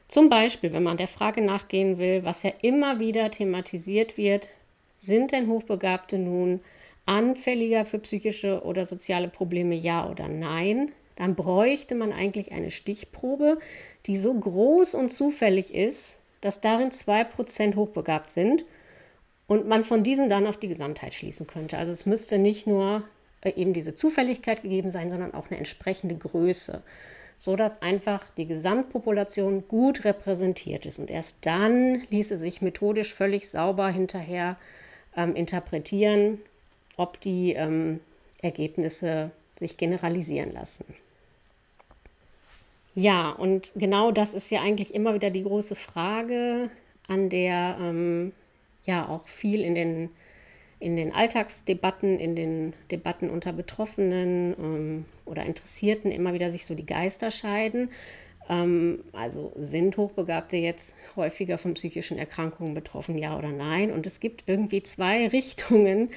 Zum 0.09 0.29
Beispiel, 0.29 0.73
wenn 0.73 0.83
man 0.83 0.97
der 0.97 1.07
Frage 1.07 1.41
nachgehen 1.41 1.97
will, 1.97 2.25
was 2.25 2.43
ja 2.43 2.51
immer 2.61 2.99
wieder 2.99 3.31
thematisiert 3.31 4.17
wird, 4.17 4.49
sind 4.97 5.31
denn 5.31 5.47
Hochbegabte 5.47 6.17
nun 6.17 6.61
anfälliger 7.05 7.85
für 7.85 7.99
psychische 7.99 8.63
oder 8.63 8.85
soziale 8.85 9.27
Probleme, 9.27 9.75
ja 9.75 10.09
oder 10.09 10.27
nein? 10.27 10.91
Dann 11.15 11.35
bräuchte 11.35 11.95
man 11.95 12.11
eigentlich 12.11 12.51
eine 12.51 12.71
Stichprobe, 12.71 13.57
die 14.05 14.17
so 14.17 14.33
groß 14.33 14.93
und 14.93 15.09
zufällig 15.09 15.73
ist, 15.73 16.17
dass 16.41 16.61
darin 16.61 16.91
2% 16.91 17.75
hochbegabt 17.75 18.29
sind 18.29 18.65
und 19.47 19.67
man 19.67 19.83
von 19.83 20.03
diesen 20.03 20.29
dann 20.29 20.45
auf 20.45 20.57
die 20.57 20.67
Gesamtheit 20.67 21.13
schließen 21.13 21.47
könnte. 21.47 21.77
Also 21.77 21.91
es 21.91 22.05
müsste 22.05 22.37
nicht 22.37 22.67
nur 22.67 23.03
äh, 23.41 23.53
eben 23.55 23.73
diese 23.73 23.95
Zufälligkeit 23.95 24.61
gegeben 24.61 24.91
sein, 24.91 25.09
sondern 25.09 25.33
auch 25.33 25.49
eine 25.49 25.57
entsprechende 25.57 26.15
Größe, 26.15 26.83
sodass 27.37 27.81
einfach 27.81 28.25
die 28.31 28.45
Gesamtpopulation 28.45 29.67
gut 29.67 30.05
repräsentiert 30.05 30.85
ist. 30.85 30.99
Und 30.99 31.09
erst 31.09 31.37
dann 31.41 32.03
ließe 32.09 32.37
sich 32.37 32.61
methodisch 32.61 33.13
völlig 33.13 33.49
sauber 33.49 33.89
hinterher 33.89 34.57
ähm, 35.17 35.35
interpretieren, 35.35 36.39
ob 36.95 37.19
die 37.19 37.53
ähm, 37.53 37.99
Ergebnisse 38.41 39.31
sich 39.55 39.75
generalisieren 39.75 40.53
lassen. 40.53 40.85
Ja, 42.95 43.29
und 43.29 43.71
genau 43.75 44.11
das 44.11 44.33
ist 44.33 44.49
ja 44.49 44.61
eigentlich 44.61 44.95
immer 44.95 45.13
wieder 45.13 45.29
die 45.29 45.43
große 45.43 45.75
Frage, 45.75 46.69
an 47.07 47.29
der 47.29 47.77
ähm, 47.79 48.31
ja 48.85 49.07
auch 49.07 49.27
viel 49.27 49.61
in 49.61 49.75
den 49.75 50.09
in 50.79 50.95
den 50.95 51.11
Alltagsdebatten, 51.11 52.19
in 52.19 52.35
den 52.35 52.73
Debatten 52.91 53.31
unter 53.31 53.51
Betroffenen 53.51 54.55
ähm, 54.59 55.05
oder 55.25 55.43
Interessierten 55.43 56.11
immer 56.11 56.33
wieder 56.33 56.51
sich 56.51 56.65
so 56.65 56.75
die 56.75 56.85
Geister 56.85 57.31
scheiden. 57.31 57.89
Ähm, 58.49 59.03
also 59.13 59.53
sind 59.57 59.97
Hochbegabte 59.97 60.57
jetzt 60.57 60.95
häufiger 61.15 61.57
von 61.57 61.73
psychischen 61.73 62.17
Erkrankungen 62.17 62.73
betroffen, 62.73 63.17
ja 63.17 63.37
oder 63.37 63.51
nein? 63.51 63.91
Und 63.91 64.05
es 64.05 64.19
gibt 64.19 64.43
irgendwie 64.47 64.83
zwei 64.83 65.27
Richtungen, 65.31 66.09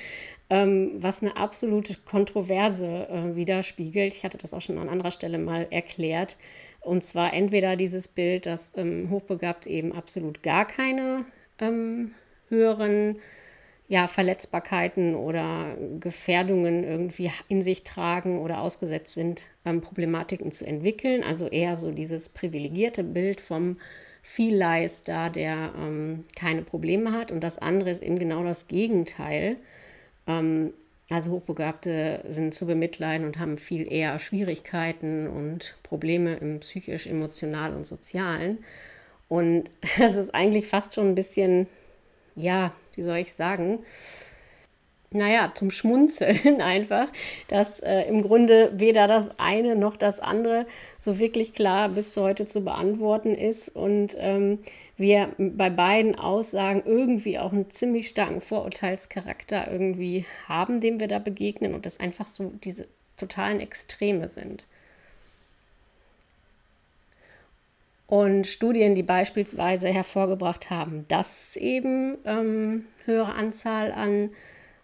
ähm, 0.48 0.92
was 0.96 1.22
eine 1.22 1.36
absolute 1.36 1.96
Kontroverse 2.04 3.08
äh, 3.08 3.36
widerspiegelt. 3.36 4.14
Ich 4.14 4.24
hatte 4.24 4.38
das 4.38 4.54
auch 4.54 4.62
schon 4.62 4.78
an 4.78 4.88
anderer 4.88 5.10
Stelle 5.10 5.38
mal 5.38 5.66
erklärt. 5.70 6.36
Und 6.80 7.04
zwar 7.04 7.34
entweder 7.34 7.76
dieses 7.76 8.08
Bild, 8.08 8.46
dass 8.46 8.72
ähm, 8.76 9.10
Hochbegabte 9.10 9.68
eben 9.68 9.92
absolut 9.92 10.42
gar 10.42 10.66
keine 10.66 11.26
höheren 12.48 13.18
ja, 13.90 14.06
Verletzbarkeiten 14.06 15.16
oder 15.16 15.76
Gefährdungen 15.98 16.84
irgendwie 16.84 17.32
in 17.48 17.60
sich 17.60 17.82
tragen 17.82 18.38
oder 18.38 18.60
ausgesetzt 18.60 19.14
sind, 19.14 19.42
ähm, 19.64 19.80
Problematiken 19.80 20.52
zu 20.52 20.64
entwickeln. 20.64 21.24
Also 21.24 21.48
eher 21.48 21.74
so 21.74 21.90
dieses 21.90 22.28
privilegierte 22.28 23.02
Bild 23.02 23.40
vom 23.40 23.78
Vielleister, 24.22 25.28
der 25.28 25.72
ähm, 25.76 26.24
keine 26.36 26.62
Probleme 26.62 27.10
hat. 27.10 27.32
Und 27.32 27.40
das 27.40 27.58
andere 27.58 27.90
ist 27.90 28.00
eben 28.00 28.16
genau 28.16 28.44
das 28.44 28.68
Gegenteil. 28.68 29.56
Ähm, 30.28 30.72
also 31.10 31.32
Hochbegabte 31.32 32.24
sind 32.28 32.54
zu 32.54 32.66
bemitleiden 32.66 33.26
und 33.26 33.40
haben 33.40 33.58
viel 33.58 33.92
eher 33.92 34.20
Schwierigkeiten 34.20 35.26
und 35.26 35.74
Probleme 35.82 36.36
im 36.36 36.60
psychisch, 36.60 37.08
emotional 37.08 37.74
und 37.74 37.88
sozialen. 37.88 38.58
Und 39.26 39.68
das 39.98 40.14
ist 40.14 40.32
eigentlich 40.32 40.68
fast 40.68 40.94
schon 40.94 41.08
ein 41.08 41.14
bisschen 41.16 41.66
ja, 42.36 42.72
wie 42.94 43.02
soll 43.02 43.18
ich 43.18 43.32
sagen, 43.32 43.80
naja, 45.12 45.50
zum 45.54 45.70
Schmunzeln 45.70 46.60
einfach, 46.60 47.08
dass 47.48 47.80
äh, 47.80 48.02
im 48.02 48.22
Grunde 48.22 48.72
weder 48.74 49.08
das 49.08 49.30
eine 49.38 49.74
noch 49.74 49.96
das 49.96 50.20
andere 50.20 50.66
so 50.98 51.18
wirklich 51.18 51.52
klar 51.52 51.88
bis 51.88 52.16
heute 52.16 52.46
zu 52.46 52.62
beantworten 52.62 53.34
ist 53.34 53.68
und 53.74 54.14
ähm, 54.18 54.60
wir 54.96 55.30
bei 55.38 55.70
beiden 55.70 56.14
Aussagen 56.14 56.82
irgendwie 56.84 57.38
auch 57.38 57.52
einen 57.52 57.70
ziemlich 57.70 58.08
starken 58.08 58.40
Vorurteilscharakter 58.40 59.70
irgendwie 59.70 60.26
haben, 60.46 60.80
dem 60.80 61.00
wir 61.00 61.08
da 61.08 61.18
begegnen 61.18 61.74
und 61.74 61.86
das 61.86 61.98
einfach 61.98 62.26
so 62.26 62.52
diese 62.62 62.86
totalen 63.16 63.60
Extreme 63.60 64.28
sind. 64.28 64.64
Und 68.10 68.48
Studien, 68.48 68.96
die 68.96 69.04
beispielsweise 69.04 69.86
hervorgebracht 69.86 70.68
haben, 70.68 71.06
dass 71.06 71.38
es 71.38 71.56
eben 71.56 72.18
ähm, 72.24 72.84
höhere 73.04 73.34
Anzahl 73.34 73.92
an 73.92 74.30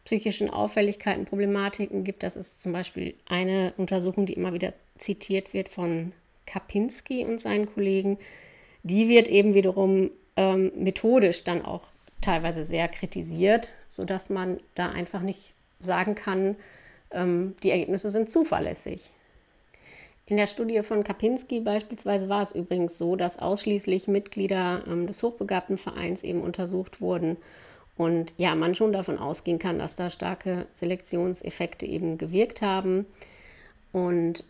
psychischen 0.05 0.49
Auffälligkeiten, 0.49 1.25
Problematiken 1.25 2.05
gibt. 2.05 2.23
Das 2.23 2.37
ist 2.37 2.63
zum 2.63 2.73
Beispiel 2.73 3.15
eine 3.29 3.73
Untersuchung, 3.79 4.27
die 4.27 4.35
immer 4.35 4.53
wieder 4.53 4.75
zitiert 4.97 5.55
wird 5.55 5.69
von 5.69 6.13
Kapinski 6.47 7.25
und 7.25 7.41
seinen 7.41 7.67
Kollegen. 7.67 8.17
Die 8.85 9.09
wird 9.09 9.27
eben 9.27 9.55
wiederum 9.55 10.13
ähm, 10.37 10.71
methodisch 10.77 11.43
dann 11.43 11.65
auch 11.65 11.83
teilweise 12.21 12.63
sehr 12.63 12.87
kritisiert, 12.87 13.69
sodass 13.89 14.31
man 14.31 14.61
da 14.77 14.91
einfach 14.91 15.23
nicht 15.23 15.53
sagen 15.81 16.15
kann, 16.15 16.55
ähm, 17.11 17.57
die 17.65 17.73
Ergebnisse 17.73 18.11
sind 18.11 18.31
zuverlässig. 18.31 19.11
In 20.29 20.37
der 20.37 20.49
Studie 20.49 20.83
von 20.83 21.05
Kapinski 21.05 21.61
beispielsweise 21.61 22.29
war 22.29 22.43
es 22.43 22.53
übrigens 22.53 22.99
so, 22.99 23.15
dass 23.15 23.39
ausschließlich 23.39 24.09
Mitglieder 24.09 24.83
ähm, 24.89 25.07
des 25.07 25.23
Hochbegabtenvereins 25.23 26.25
eben 26.25 26.41
untersucht 26.41 27.01
wurden 27.01 27.37
und 27.97 28.35
ja, 28.37 28.57
man 28.57 28.75
schon 28.75 28.93
davon 28.93 29.19
ausgehen 29.19 29.61
kann, 29.61 29.79
dass 29.79 29.95
da 29.95 30.11
starke 30.11 30.67
Selektionseffekte 30.73 31.87
eben 31.87 32.19
gewirkt 32.19 32.61
haben. 32.61 33.07
Und, 33.93 34.45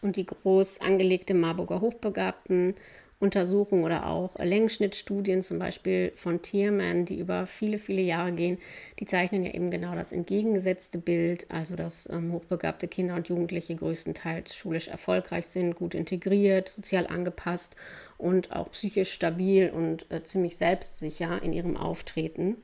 und 0.00 0.14
die 0.14 0.26
groß 0.26 0.80
angelegte 0.80 1.34
Marburger 1.34 1.80
Hochbegabten 1.80 2.76
Untersuchung 3.18 3.84
oder 3.84 4.06
auch 4.06 4.38
Längsschnittstudien, 4.38 5.42
zum 5.42 5.58
Beispiel 5.58 6.12
von 6.16 6.42
Tierman, 6.42 7.06
die 7.06 7.18
über 7.18 7.46
viele, 7.46 7.78
viele 7.78 8.02
Jahre 8.02 8.32
gehen, 8.32 8.58
die 9.00 9.06
zeichnen 9.06 9.42
ja 9.42 9.54
eben 9.54 9.70
genau 9.70 9.94
das 9.94 10.12
entgegengesetzte 10.12 10.98
Bild, 10.98 11.50
also 11.50 11.76
dass 11.76 12.10
ähm, 12.10 12.32
hochbegabte 12.32 12.88
Kinder 12.88 13.14
und 13.14 13.28
Jugendliche 13.28 13.74
größtenteils 13.74 14.54
schulisch 14.54 14.88
erfolgreich 14.88 15.46
sind, 15.46 15.76
gut 15.76 15.94
integriert, 15.94 16.68
sozial 16.68 17.06
angepasst 17.06 17.74
und 18.18 18.52
auch 18.54 18.70
psychisch 18.72 19.12
stabil 19.12 19.70
und 19.70 20.10
äh, 20.10 20.22
ziemlich 20.22 20.56
selbstsicher 20.56 21.42
in 21.42 21.54
ihrem 21.54 21.78
Auftreten. 21.78 22.56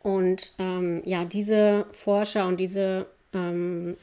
Und 0.00 0.54
ähm, 0.58 1.02
ja, 1.04 1.24
diese 1.24 1.86
Forscher 1.92 2.46
und 2.48 2.58
diese 2.58 3.06
ähm, 3.32 3.96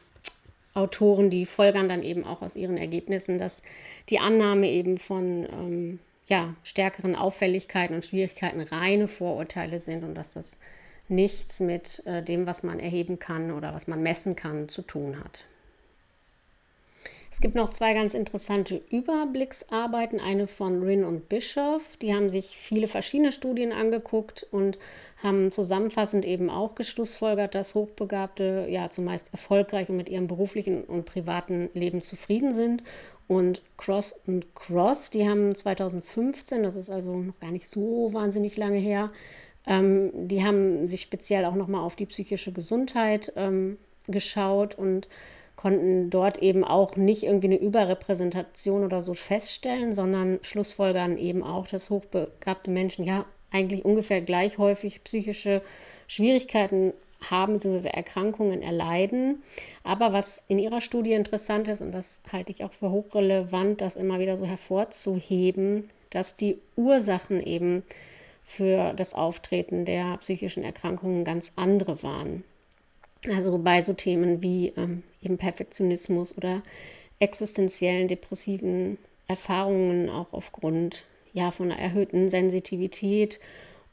Autoren, 0.75 1.29
die 1.29 1.46
folgern 1.46 1.89
dann 1.89 2.03
eben 2.03 2.25
auch 2.25 2.41
aus 2.41 2.55
ihren 2.55 2.77
Ergebnissen, 2.77 3.39
dass 3.39 3.63
die 4.10 4.20
Annahme 4.20 4.70
eben 4.70 4.98
von 4.98 5.48
ähm, 5.51 6.00
ja, 6.27 6.53
stärkeren 6.63 7.15
Auffälligkeiten 7.15 7.96
und 7.96 8.05
Schwierigkeiten 8.05 8.62
reine 8.62 9.08
Vorurteile 9.08 9.79
sind 9.79 10.03
und 10.03 10.15
dass 10.15 10.32
das 10.32 10.60
nichts 11.08 11.60
mit 11.60 12.05
äh, 12.05 12.22
dem, 12.22 12.46
was 12.46 12.63
man 12.63 12.79
erheben 12.79 13.20
kann 13.20 13.51
oder 13.51 13.74
was 13.74 13.88
man 13.88 14.03
messen 14.03 14.36
kann, 14.36 14.70
zu 14.70 14.82
tun 14.82 15.20
hat. 15.20 15.46
Es 17.36 17.42
gibt 17.42 17.56
noch 17.56 17.70
zwei 17.70 17.94
ganz 17.94 18.13
interessante 18.13 18.82
Überblicksarbeiten, 18.89 20.22
eine 20.22 20.48
von 20.48 20.82
Rin 20.82 21.04
und 21.04 21.27
Bischoff. 21.27 21.98
Die 22.01 22.13
haben 22.15 22.30
sich 22.30 22.56
viele 22.56 22.88
verschiedene 22.88 23.34
Studien 23.34 23.74
angeguckt 23.74 24.48
und 24.51 24.77
haben 25.22 25.51
zusammenfassend 25.51 26.24
eben 26.24 26.50
auch 26.50 26.75
geschlussfolgert, 26.75 27.54
dass 27.54 27.75
Hochbegabte 27.75 28.68
ja 28.70 28.89
zumeist 28.89 29.34
erfolgreich 29.34 29.89
und 29.89 29.98
mit 29.98 30.08
ihrem 30.08 30.27
beruflichen 30.27 30.86
und 30.86 31.04
privaten 31.04 31.70
Leben 31.74 32.01
zufrieden 32.01 32.56
sind. 32.56 32.84
Und 33.27 33.62
Cross 33.75 34.18
und 34.25 34.56
Cross, 34.56 35.10
die 35.10 35.27
haben 35.27 35.54
2015, 35.54 36.63
das 36.63 36.77
ist 36.77 36.89
also 36.89 37.18
noch 37.18 37.39
gar 37.42 37.51
nicht 37.51 37.70
so 37.70 38.13
wahnsinnig 38.13 38.56
lange 38.56 38.77
her, 38.77 39.12
ähm, 39.68 40.30
die 40.30 40.46
haben 40.46 40.88
sich 40.88 41.01
speziell 41.01 41.44
auch 41.44 41.56
nochmal 41.56 41.82
auf 41.82 41.98
die 41.98 42.06
psychische 42.06 42.54
Gesundheit 42.54 43.34
ähm, 43.36 43.78
geschaut 44.08 44.76
und 44.76 45.10
konnten 45.56 46.10
dort 46.10 46.39
eben 46.39 46.63
auch 46.63 46.96
nicht 46.96 47.24
irgendwie 47.24 47.48
eine 47.48 47.60
Überrepräsentation 47.60 48.84
oder 48.84 49.02
so 49.02 49.13
feststellen, 49.13 49.94
sondern 49.94 50.39
schlussfolgern 50.41 51.18
eben 51.18 51.44
auch, 51.44 51.68
dass 51.68 51.89
hochbegabte 51.89 52.72
Menschen 52.72 53.06
ja 53.06 53.26
eigentlich 53.52 53.86
ungefähr 53.86 54.22
gleich 54.22 54.58
häufig 54.58 55.04
psychische 55.04 55.62
Schwierigkeiten 56.08 56.94
haben 57.22 57.54
bzw. 57.54 57.88
Erkrankungen 57.88 58.62
erleiden. 58.62 59.44
Aber 59.84 60.13
was 60.13 60.44
in 60.48 60.60
ihrer 60.60 60.82
Studie 60.82 61.13
interessant 61.13 61.68
ist, 61.68 61.82
und 61.82 61.91
das 61.91 62.20
halte 62.32 62.52
ich 62.52 62.63
auch 62.63 62.74
für 62.74 62.91
hochrelevant, 62.91 63.82
das 63.82 63.96
immer 63.96 64.20
wieder 64.20 64.38
so 64.38 64.46
hervorzuheben, 64.46 65.89
dass 66.10 66.38
die 66.38 66.60
Ursachen 66.76 67.41
eben 67.41 67.84
für 68.44 68.94
das 68.94 69.13
Auftreten 69.13 69.86
der 69.86 70.18
psychischen 70.18 70.63
Erkrankungen 70.63 71.24
ganz 71.24 71.52
andere 71.56 72.04
waren. 72.04 72.44
Also 73.33 73.57
bei 73.57 73.81
so 73.81 73.93
Themen 73.93 74.43
wie 74.43 74.73
ähm, 74.77 75.03
eben 75.21 75.38
Perfektionismus 75.38 76.38
oder 76.38 76.61
existenziellen 77.19 78.07
depressiven 78.07 78.97
Erfahrungen 79.27 80.09
auch 80.09 80.33
aufgrund 80.33 81.03
ja 81.33 81.51
von 81.51 81.71
einer 81.71 81.81
erhöhten 81.81 82.29
Sensitivität 82.29 83.39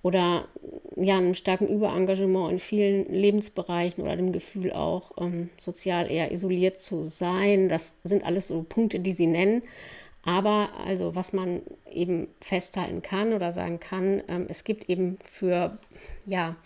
oder 0.02 0.48
ja 0.96 1.16
einem 1.16 1.34
starken 1.34 1.68
Überengagement 1.68 2.52
in 2.52 2.58
vielen 2.58 3.06
Lebensbereichen 3.06 4.02
oder 4.02 4.16
dem 4.16 4.32
Gefühl 4.32 4.72
auch 4.72 5.12
ähm, 5.18 5.48
sozial 5.58 6.10
eher 6.10 6.32
isoliert 6.32 6.80
zu 6.80 7.08
sein. 7.08 7.68
Das 7.68 7.94
sind 8.04 8.24
alles 8.24 8.48
so 8.48 8.64
Punkte, 8.68 9.00
die 9.00 9.12
sie 9.12 9.26
nennen. 9.26 9.62
Aber 10.24 10.70
also 10.84 11.14
was 11.14 11.32
man 11.32 11.62
eben 11.90 12.28
festhalten 12.40 13.02
kann 13.02 13.32
oder 13.32 13.52
sagen 13.52 13.80
kann, 13.80 14.22
ähm, 14.28 14.46
es 14.48 14.64
gibt 14.64 14.88
eben 14.88 15.18
für 15.24 15.78
ja 16.26 16.56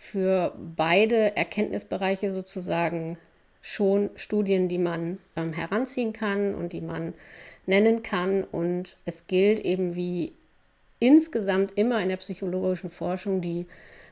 für 0.00 0.54
beide 0.76 1.36
Erkenntnisbereiche 1.36 2.30
sozusagen 2.30 3.18
schon 3.60 4.08
Studien, 4.16 4.66
die 4.66 4.78
man 4.78 5.18
ähm, 5.36 5.52
heranziehen 5.52 6.14
kann 6.14 6.54
und 6.54 6.72
die 6.72 6.80
man 6.80 7.12
nennen 7.66 8.02
kann. 8.02 8.42
Und 8.44 8.96
es 9.04 9.26
gilt 9.26 9.60
eben 9.60 9.96
wie 9.96 10.32
insgesamt 11.00 11.72
immer 11.76 12.00
in 12.00 12.08
der 12.08 12.16
psychologischen 12.16 12.88
Forschung 12.88 13.42
die 13.42 13.66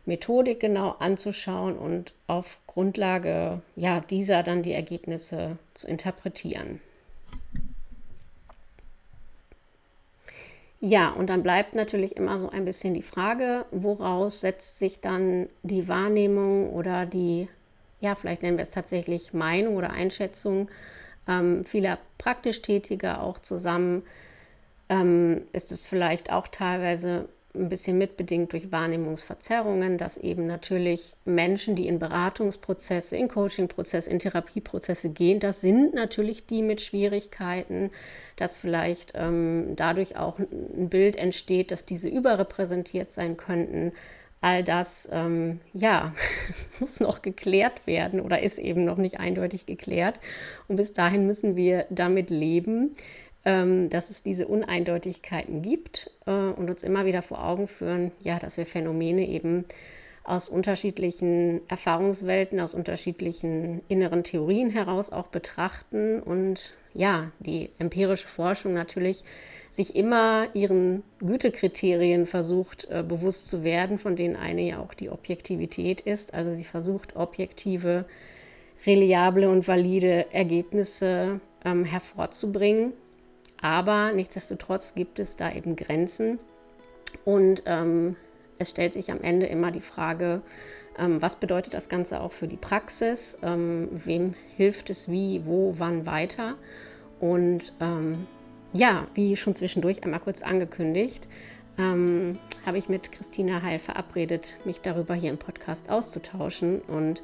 Methodik 0.04 0.60
genau 0.60 0.90
anzuschauen 0.98 1.78
und 1.78 2.12
auf 2.26 2.58
Grundlage 2.66 3.62
ja, 3.74 4.00
dieser 4.00 4.42
dann 4.42 4.62
die 4.62 4.74
Ergebnisse 4.74 5.56
zu 5.72 5.88
interpretieren. 5.88 6.82
Ja, 10.80 11.10
und 11.10 11.28
dann 11.28 11.42
bleibt 11.42 11.74
natürlich 11.74 12.16
immer 12.16 12.38
so 12.38 12.50
ein 12.50 12.64
bisschen 12.64 12.94
die 12.94 13.02
Frage, 13.02 13.66
woraus 13.72 14.40
setzt 14.40 14.78
sich 14.78 15.00
dann 15.00 15.48
die 15.62 15.88
Wahrnehmung 15.88 16.70
oder 16.70 17.04
die, 17.04 17.48
ja, 18.00 18.14
vielleicht 18.14 18.42
nennen 18.42 18.58
wir 18.58 18.62
es 18.62 18.70
tatsächlich 18.70 19.32
Meinung 19.32 19.76
oder 19.76 19.90
Einschätzung 19.90 20.68
ähm, 21.26 21.64
vieler 21.64 21.98
praktisch 22.16 22.62
Tätiger 22.62 23.22
auch 23.22 23.40
zusammen. 23.40 24.04
Ähm, 24.88 25.42
ist 25.52 25.72
es 25.72 25.84
vielleicht 25.84 26.32
auch 26.32 26.48
teilweise 26.48 27.28
ein 27.54 27.68
bisschen 27.68 27.98
mitbedingt 27.98 28.52
durch 28.52 28.70
Wahrnehmungsverzerrungen, 28.70 29.98
dass 29.98 30.16
eben 30.16 30.46
natürlich 30.46 31.16
Menschen, 31.24 31.76
die 31.76 31.88
in 31.88 31.98
Beratungsprozesse, 31.98 33.16
in 33.16 33.28
Coachingprozesse, 33.28 34.10
in 34.10 34.18
Therapieprozesse 34.18 35.10
gehen, 35.10 35.40
das 35.40 35.60
sind 35.60 35.94
natürlich 35.94 36.46
die 36.46 36.62
mit 36.62 36.80
Schwierigkeiten, 36.80 37.90
dass 38.36 38.56
vielleicht 38.56 39.12
ähm, 39.14 39.74
dadurch 39.76 40.16
auch 40.16 40.38
ein 40.38 40.88
Bild 40.88 41.16
entsteht, 41.16 41.70
dass 41.70 41.86
diese 41.86 42.08
überrepräsentiert 42.08 43.10
sein 43.10 43.36
könnten. 43.36 43.92
All 44.40 44.62
das, 44.62 45.08
ähm, 45.10 45.58
ja, 45.72 46.14
muss 46.80 47.00
noch 47.00 47.22
geklärt 47.22 47.86
werden 47.86 48.20
oder 48.20 48.40
ist 48.42 48.58
eben 48.58 48.84
noch 48.84 48.98
nicht 48.98 49.18
eindeutig 49.18 49.66
geklärt. 49.66 50.20
Und 50.68 50.76
bis 50.76 50.92
dahin 50.92 51.26
müssen 51.26 51.56
wir 51.56 51.86
damit 51.90 52.30
leben, 52.30 52.94
dass 53.88 54.10
es 54.10 54.22
diese 54.22 54.46
Uneindeutigkeiten 54.46 55.62
gibt 55.62 56.10
äh, 56.26 56.30
und 56.30 56.68
uns 56.68 56.82
immer 56.82 57.06
wieder 57.06 57.22
vor 57.22 57.42
Augen 57.42 57.66
führen, 57.66 58.12
ja, 58.22 58.38
dass 58.38 58.56
wir 58.56 58.66
Phänomene 58.66 59.26
eben 59.26 59.64
aus 60.24 60.50
unterschiedlichen 60.50 61.62
Erfahrungswelten, 61.68 62.60
aus 62.60 62.74
unterschiedlichen 62.74 63.80
inneren 63.88 64.24
Theorien 64.24 64.70
heraus 64.70 65.10
auch 65.10 65.28
betrachten 65.28 66.20
und 66.20 66.74
ja, 66.92 67.32
die 67.38 67.70
empirische 67.78 68.28
Forschung 68.28 68.74
natürlich 68.74 69.24
sich 69.70 69.96
immer 69.96 70.48
ihren 70.52 71.02
Gütekriterien 71.20 72.26
versucht 72.26 72.86
äh, 72.90 73.02
bewusst 73.02 73.48
zu 73.48 73.64
werden, 73.64 73.98
von 73.98 74.16
denen 74.16 74.36
eine 74.36 74.62
ja 74.62 74.80
auch 74.80 74.92
die 74.92 75.08
Objektivität 75.08 76.02
ist. 76.02 76.34
Also 76.34 76.52
sie 76.52 76.64
versucht 76.64 77.16
objektive, 77.16 78.04
reliable 78.86 79.48
und 79.48 79.66
valide 79.66 80.26
Ergebnisse 80.32 81.40
ähm, 81.64 81.84
hervorzubringen 81.84 82.92
aber 83.60 84.12
nichtsdestotrotz 84.12 84.94
gibt 84.94 85.18
es 85.18 85.36
da 85.36 85.52
eben 85.52 85.76
Grenzen. 85.76 86.38
Und 87.24 87.62
ähm, 87.66 88.16
es 88.58 88.70
stellt 88.70 88.94
sich 88.94 89.10
am 89.10 89.20
Ende 89.22 89.46
immer 89.46 89.70
die 89.70 89.80
Frage, 89.80 90.42
ähm, 90.98 91.22
was 91.22 91.36
bedeutet 91.36 91.74
das 91.74 91.88
Ganze 91.88 92.20
auch 92.20 92.32
für 92.32 92.48
die 92.48 92.56
Praxis? 92.56 93.38
Ähm, 93.42 93.88
wem 93.92 94.34
hilft 94.56 94.90
es 94.90 95.10
wie, 95.10 95.42
wo, 95.44 95.74
wann 95.78 96.06
weiter? 96.06 96.56
Und 97.20 97.72
ähm, 97.80 98.26
ja, 98.72 99.06
wie 99.14 99.36
schon 99.36 99.54
zwischendurch 99.54 100.04
einmal 100.04 100.20
kurz 100.20 100.42
angekündigt, 100.42 101.26
ähm, 101.78 102.38
habe 102.66 102.78
ich 102.78 102.88
mit 102.88 103.12
Christina 103.12 103.62
Heil 103.62 103.78
verabredet, 103.78 104.56
mich 104.64 104.80
darüber 104.80 105.14
hier 105.14 105.30
im 105.30 105.38
Podcast 105.38 105.90
auszutauschen. 105.90 106.80
Und 106.82 107.22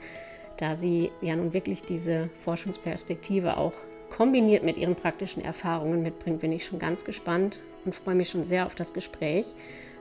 da 0.59 0.77
sie 0.77 1.11
ja 1.21 1.35
nun 1.37 1.53
wirklich 1.53 1.83
diese 1.83 2.31
Forschungsperspektive 2.41 3.57
auch 3.57 3.73
kombiniert 4.17 4.63
mit 4.63 4.77
ihren 4.77 4.95
praktischen 4.95 5.45
Erfahrungen 5.45 6.03
mitbringt, 6.03 6.41
bin 6.41 6.53
ich 6.53 6.65
schon 6.65 6.79
ganz 6.79 7.05
gespannt 7.05 7.59
und 7.85 7.95
freue 7.95 8.15
mich 8.15 8.31
schon 8.31 8.45
sehr 8.45 8.67
auf 8.67 8.77
das 8.77 8.95
Gespräch 8.95 9.45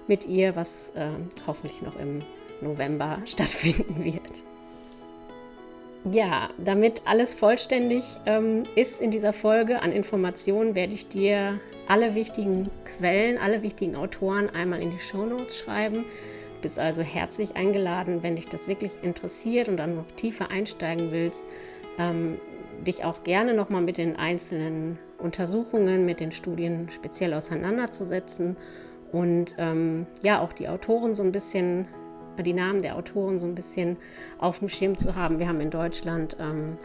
mit 0.08 0.28
ihr, 0.28 0.56
was 0.56 0.92
äh, 0.96 1.10
hoffentlich 1.48 1.82
noch 1.82 2.00
im 2.00 2.20
November 2.62 3.20
stattfinden 3.26 4.04
wird. 4.04 4.22
Ja, 6.12 6.50
damit 6.58 7.02
alles 7.06 7.34
vollständig 7.34 8.04
ähm, 8.26 8.64
ist 8.76 9.02
in 9.02 9.10
dieser 9.10 9.34
Folge 9.34 9.82
an 9.82 9.92
Informationen, 9.92 10.76
werde 10.76 10.94
ich 10.94 11.08
dir 11.08 11.60
alle 11.88 12.14
wichtigen 12.14 12.70
Quellen, 12.84 13.38
alle 13.38 13.62
wichtigen 13.62 13.96
Autoren 13.96 14.50
einmal 14.50 14.82
in 14.82 14.92
die 14.92 15.00
Show 15.00 15.26
Notes 15.26 15.58
schreiben. 15.58 15.96
Du 15.96 16.62
bist 16.62 16.78
also 16.78 17.02
herzlich 17.02 17.56
eingeladen, 17.56 18.22
wenn 18.22 18.36
dich 18.36 18.48
das 18.48 18.68
wirklich 18.68 18.92
interessiert 19.02 19.70
und 19.70 19.78
dann 19.78 19.96
noch 19.96 20.12
tiefer 20.18 20.52
einsteigen 20.52 21.12
willst, 21.12 21.46
ähm, 21.98 22.38
dich 22.86 23.04
auch 23.04 23.24
gerne 23.24 23.54
nochmal 23.54 23.82
mit 23.82 23.98
den 23.98 24.16
einzelnen 24.16 24.98
Untersuchungen, 25.18 26.06
mit 26.06 26.20
den 26.20 26.32
Studien 26.32 26.90
speziell 26.92 27.34
auseinanderzusetzen 27.34 28.58
und 29.12 29.56
ähm, 29.58 30.06
ja 30.22 30.42
auch 30.42 30.54
die 30.54 30.68
Autoren 30.68 31.16
so 31.16 31.24
ein 31.24 31.32
bisschen 31.32 31.88
die 32.42 32.54
Namen 32.54 32.82
der 32.82 32.96
Autoren 32.96 33.40
so 33.40 33.46
ein 33.46 33.54
bisschen 33.54 33.98
auf 34.40 34.60
dem 34.60 34.70
Schirm 34.70 34.98
zu 34.98 35.16
haben. 35.16 35.38
Wir 35.38 35.48
haben 35.48 35.62
in 35.62 35.70
Deutschland 35.70 36.36
ähm, 36.40 36.78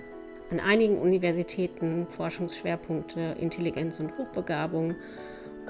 an 0.51 0.61
einigen 0.61 0.99
Universitäten 0.99 2.07
Forschungsschwerpunkte 2.07 3.37
Intelligenz 3.41 4.01
und 4.01 4.17
Hochbegabung. 4.19 4.95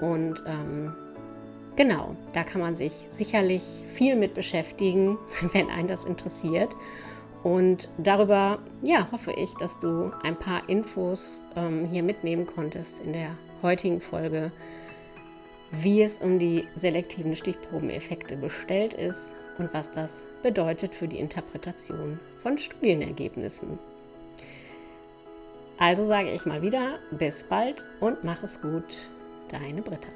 Und 0.01 0.43
ähm, 0.47 0.95
genau, 1.77 2.17
da 2.33 2.43
kann 2.43 2.61
man 2.61 2.75
sich 2.75 2.93
sicherlich 3.09 3.63
viel 3.63 4.17
mit 4.17 4.35
beschäftigen, 4.35 5.19
wenn 5.53 5.71
einen 5.71 5.89
das 5.89 6.05
interessiert. 6.05 6.75
Und 7.43 7.89
darüber 7.99 8.59
ja, 8.83 9.09
hoffe 9.13 9.33
ich, 9.33 9.55
dass 9.55 9.79
du 9.79 10.11
ein 10.23 10.37
paar 10.37 10.69
Infos 10.69 11.43
ähm, 11.57 11.87
hier 11.87 12.03
mitnehmen 12.03 12.47
konntest 12.47 13.01
in 13.01 13.13
der 13.13 13.31
heutigen 13.63 14.01
Folge, 14.01 14.51
wie 15.71 16.03
es 16.03 16.21
um 16.21 16.39
die 16.39 16.67
selektiven 16.75 17.37
Stichprobeneffekte 17.37 18.37
bestellt 18.37 18.95
ist 18.95 19.35
und 19.59 19.73
was 19.73 19.91
das 19.91 20.25
bedeutet 20.43 20.95
für 20.95 21.07
die 21.07 21.19
Interpretation 21.19 22.19
von 22.43 22.59
Studienergebnissen. 22.59 23.79
Also 25.79 26.05
sage 26.05 26.33
ich 26.33 26.45
mal 26.45 26.63
wieder, 26.63 26.99
bis 27.13 27.45
bald 27.45 27.85
und 28.01 28.25
mach 28.25 28.43
es 28.43 28.61
gut, 28.61 29.09
deine 29.49 29.83
Britta. 29.83 30.11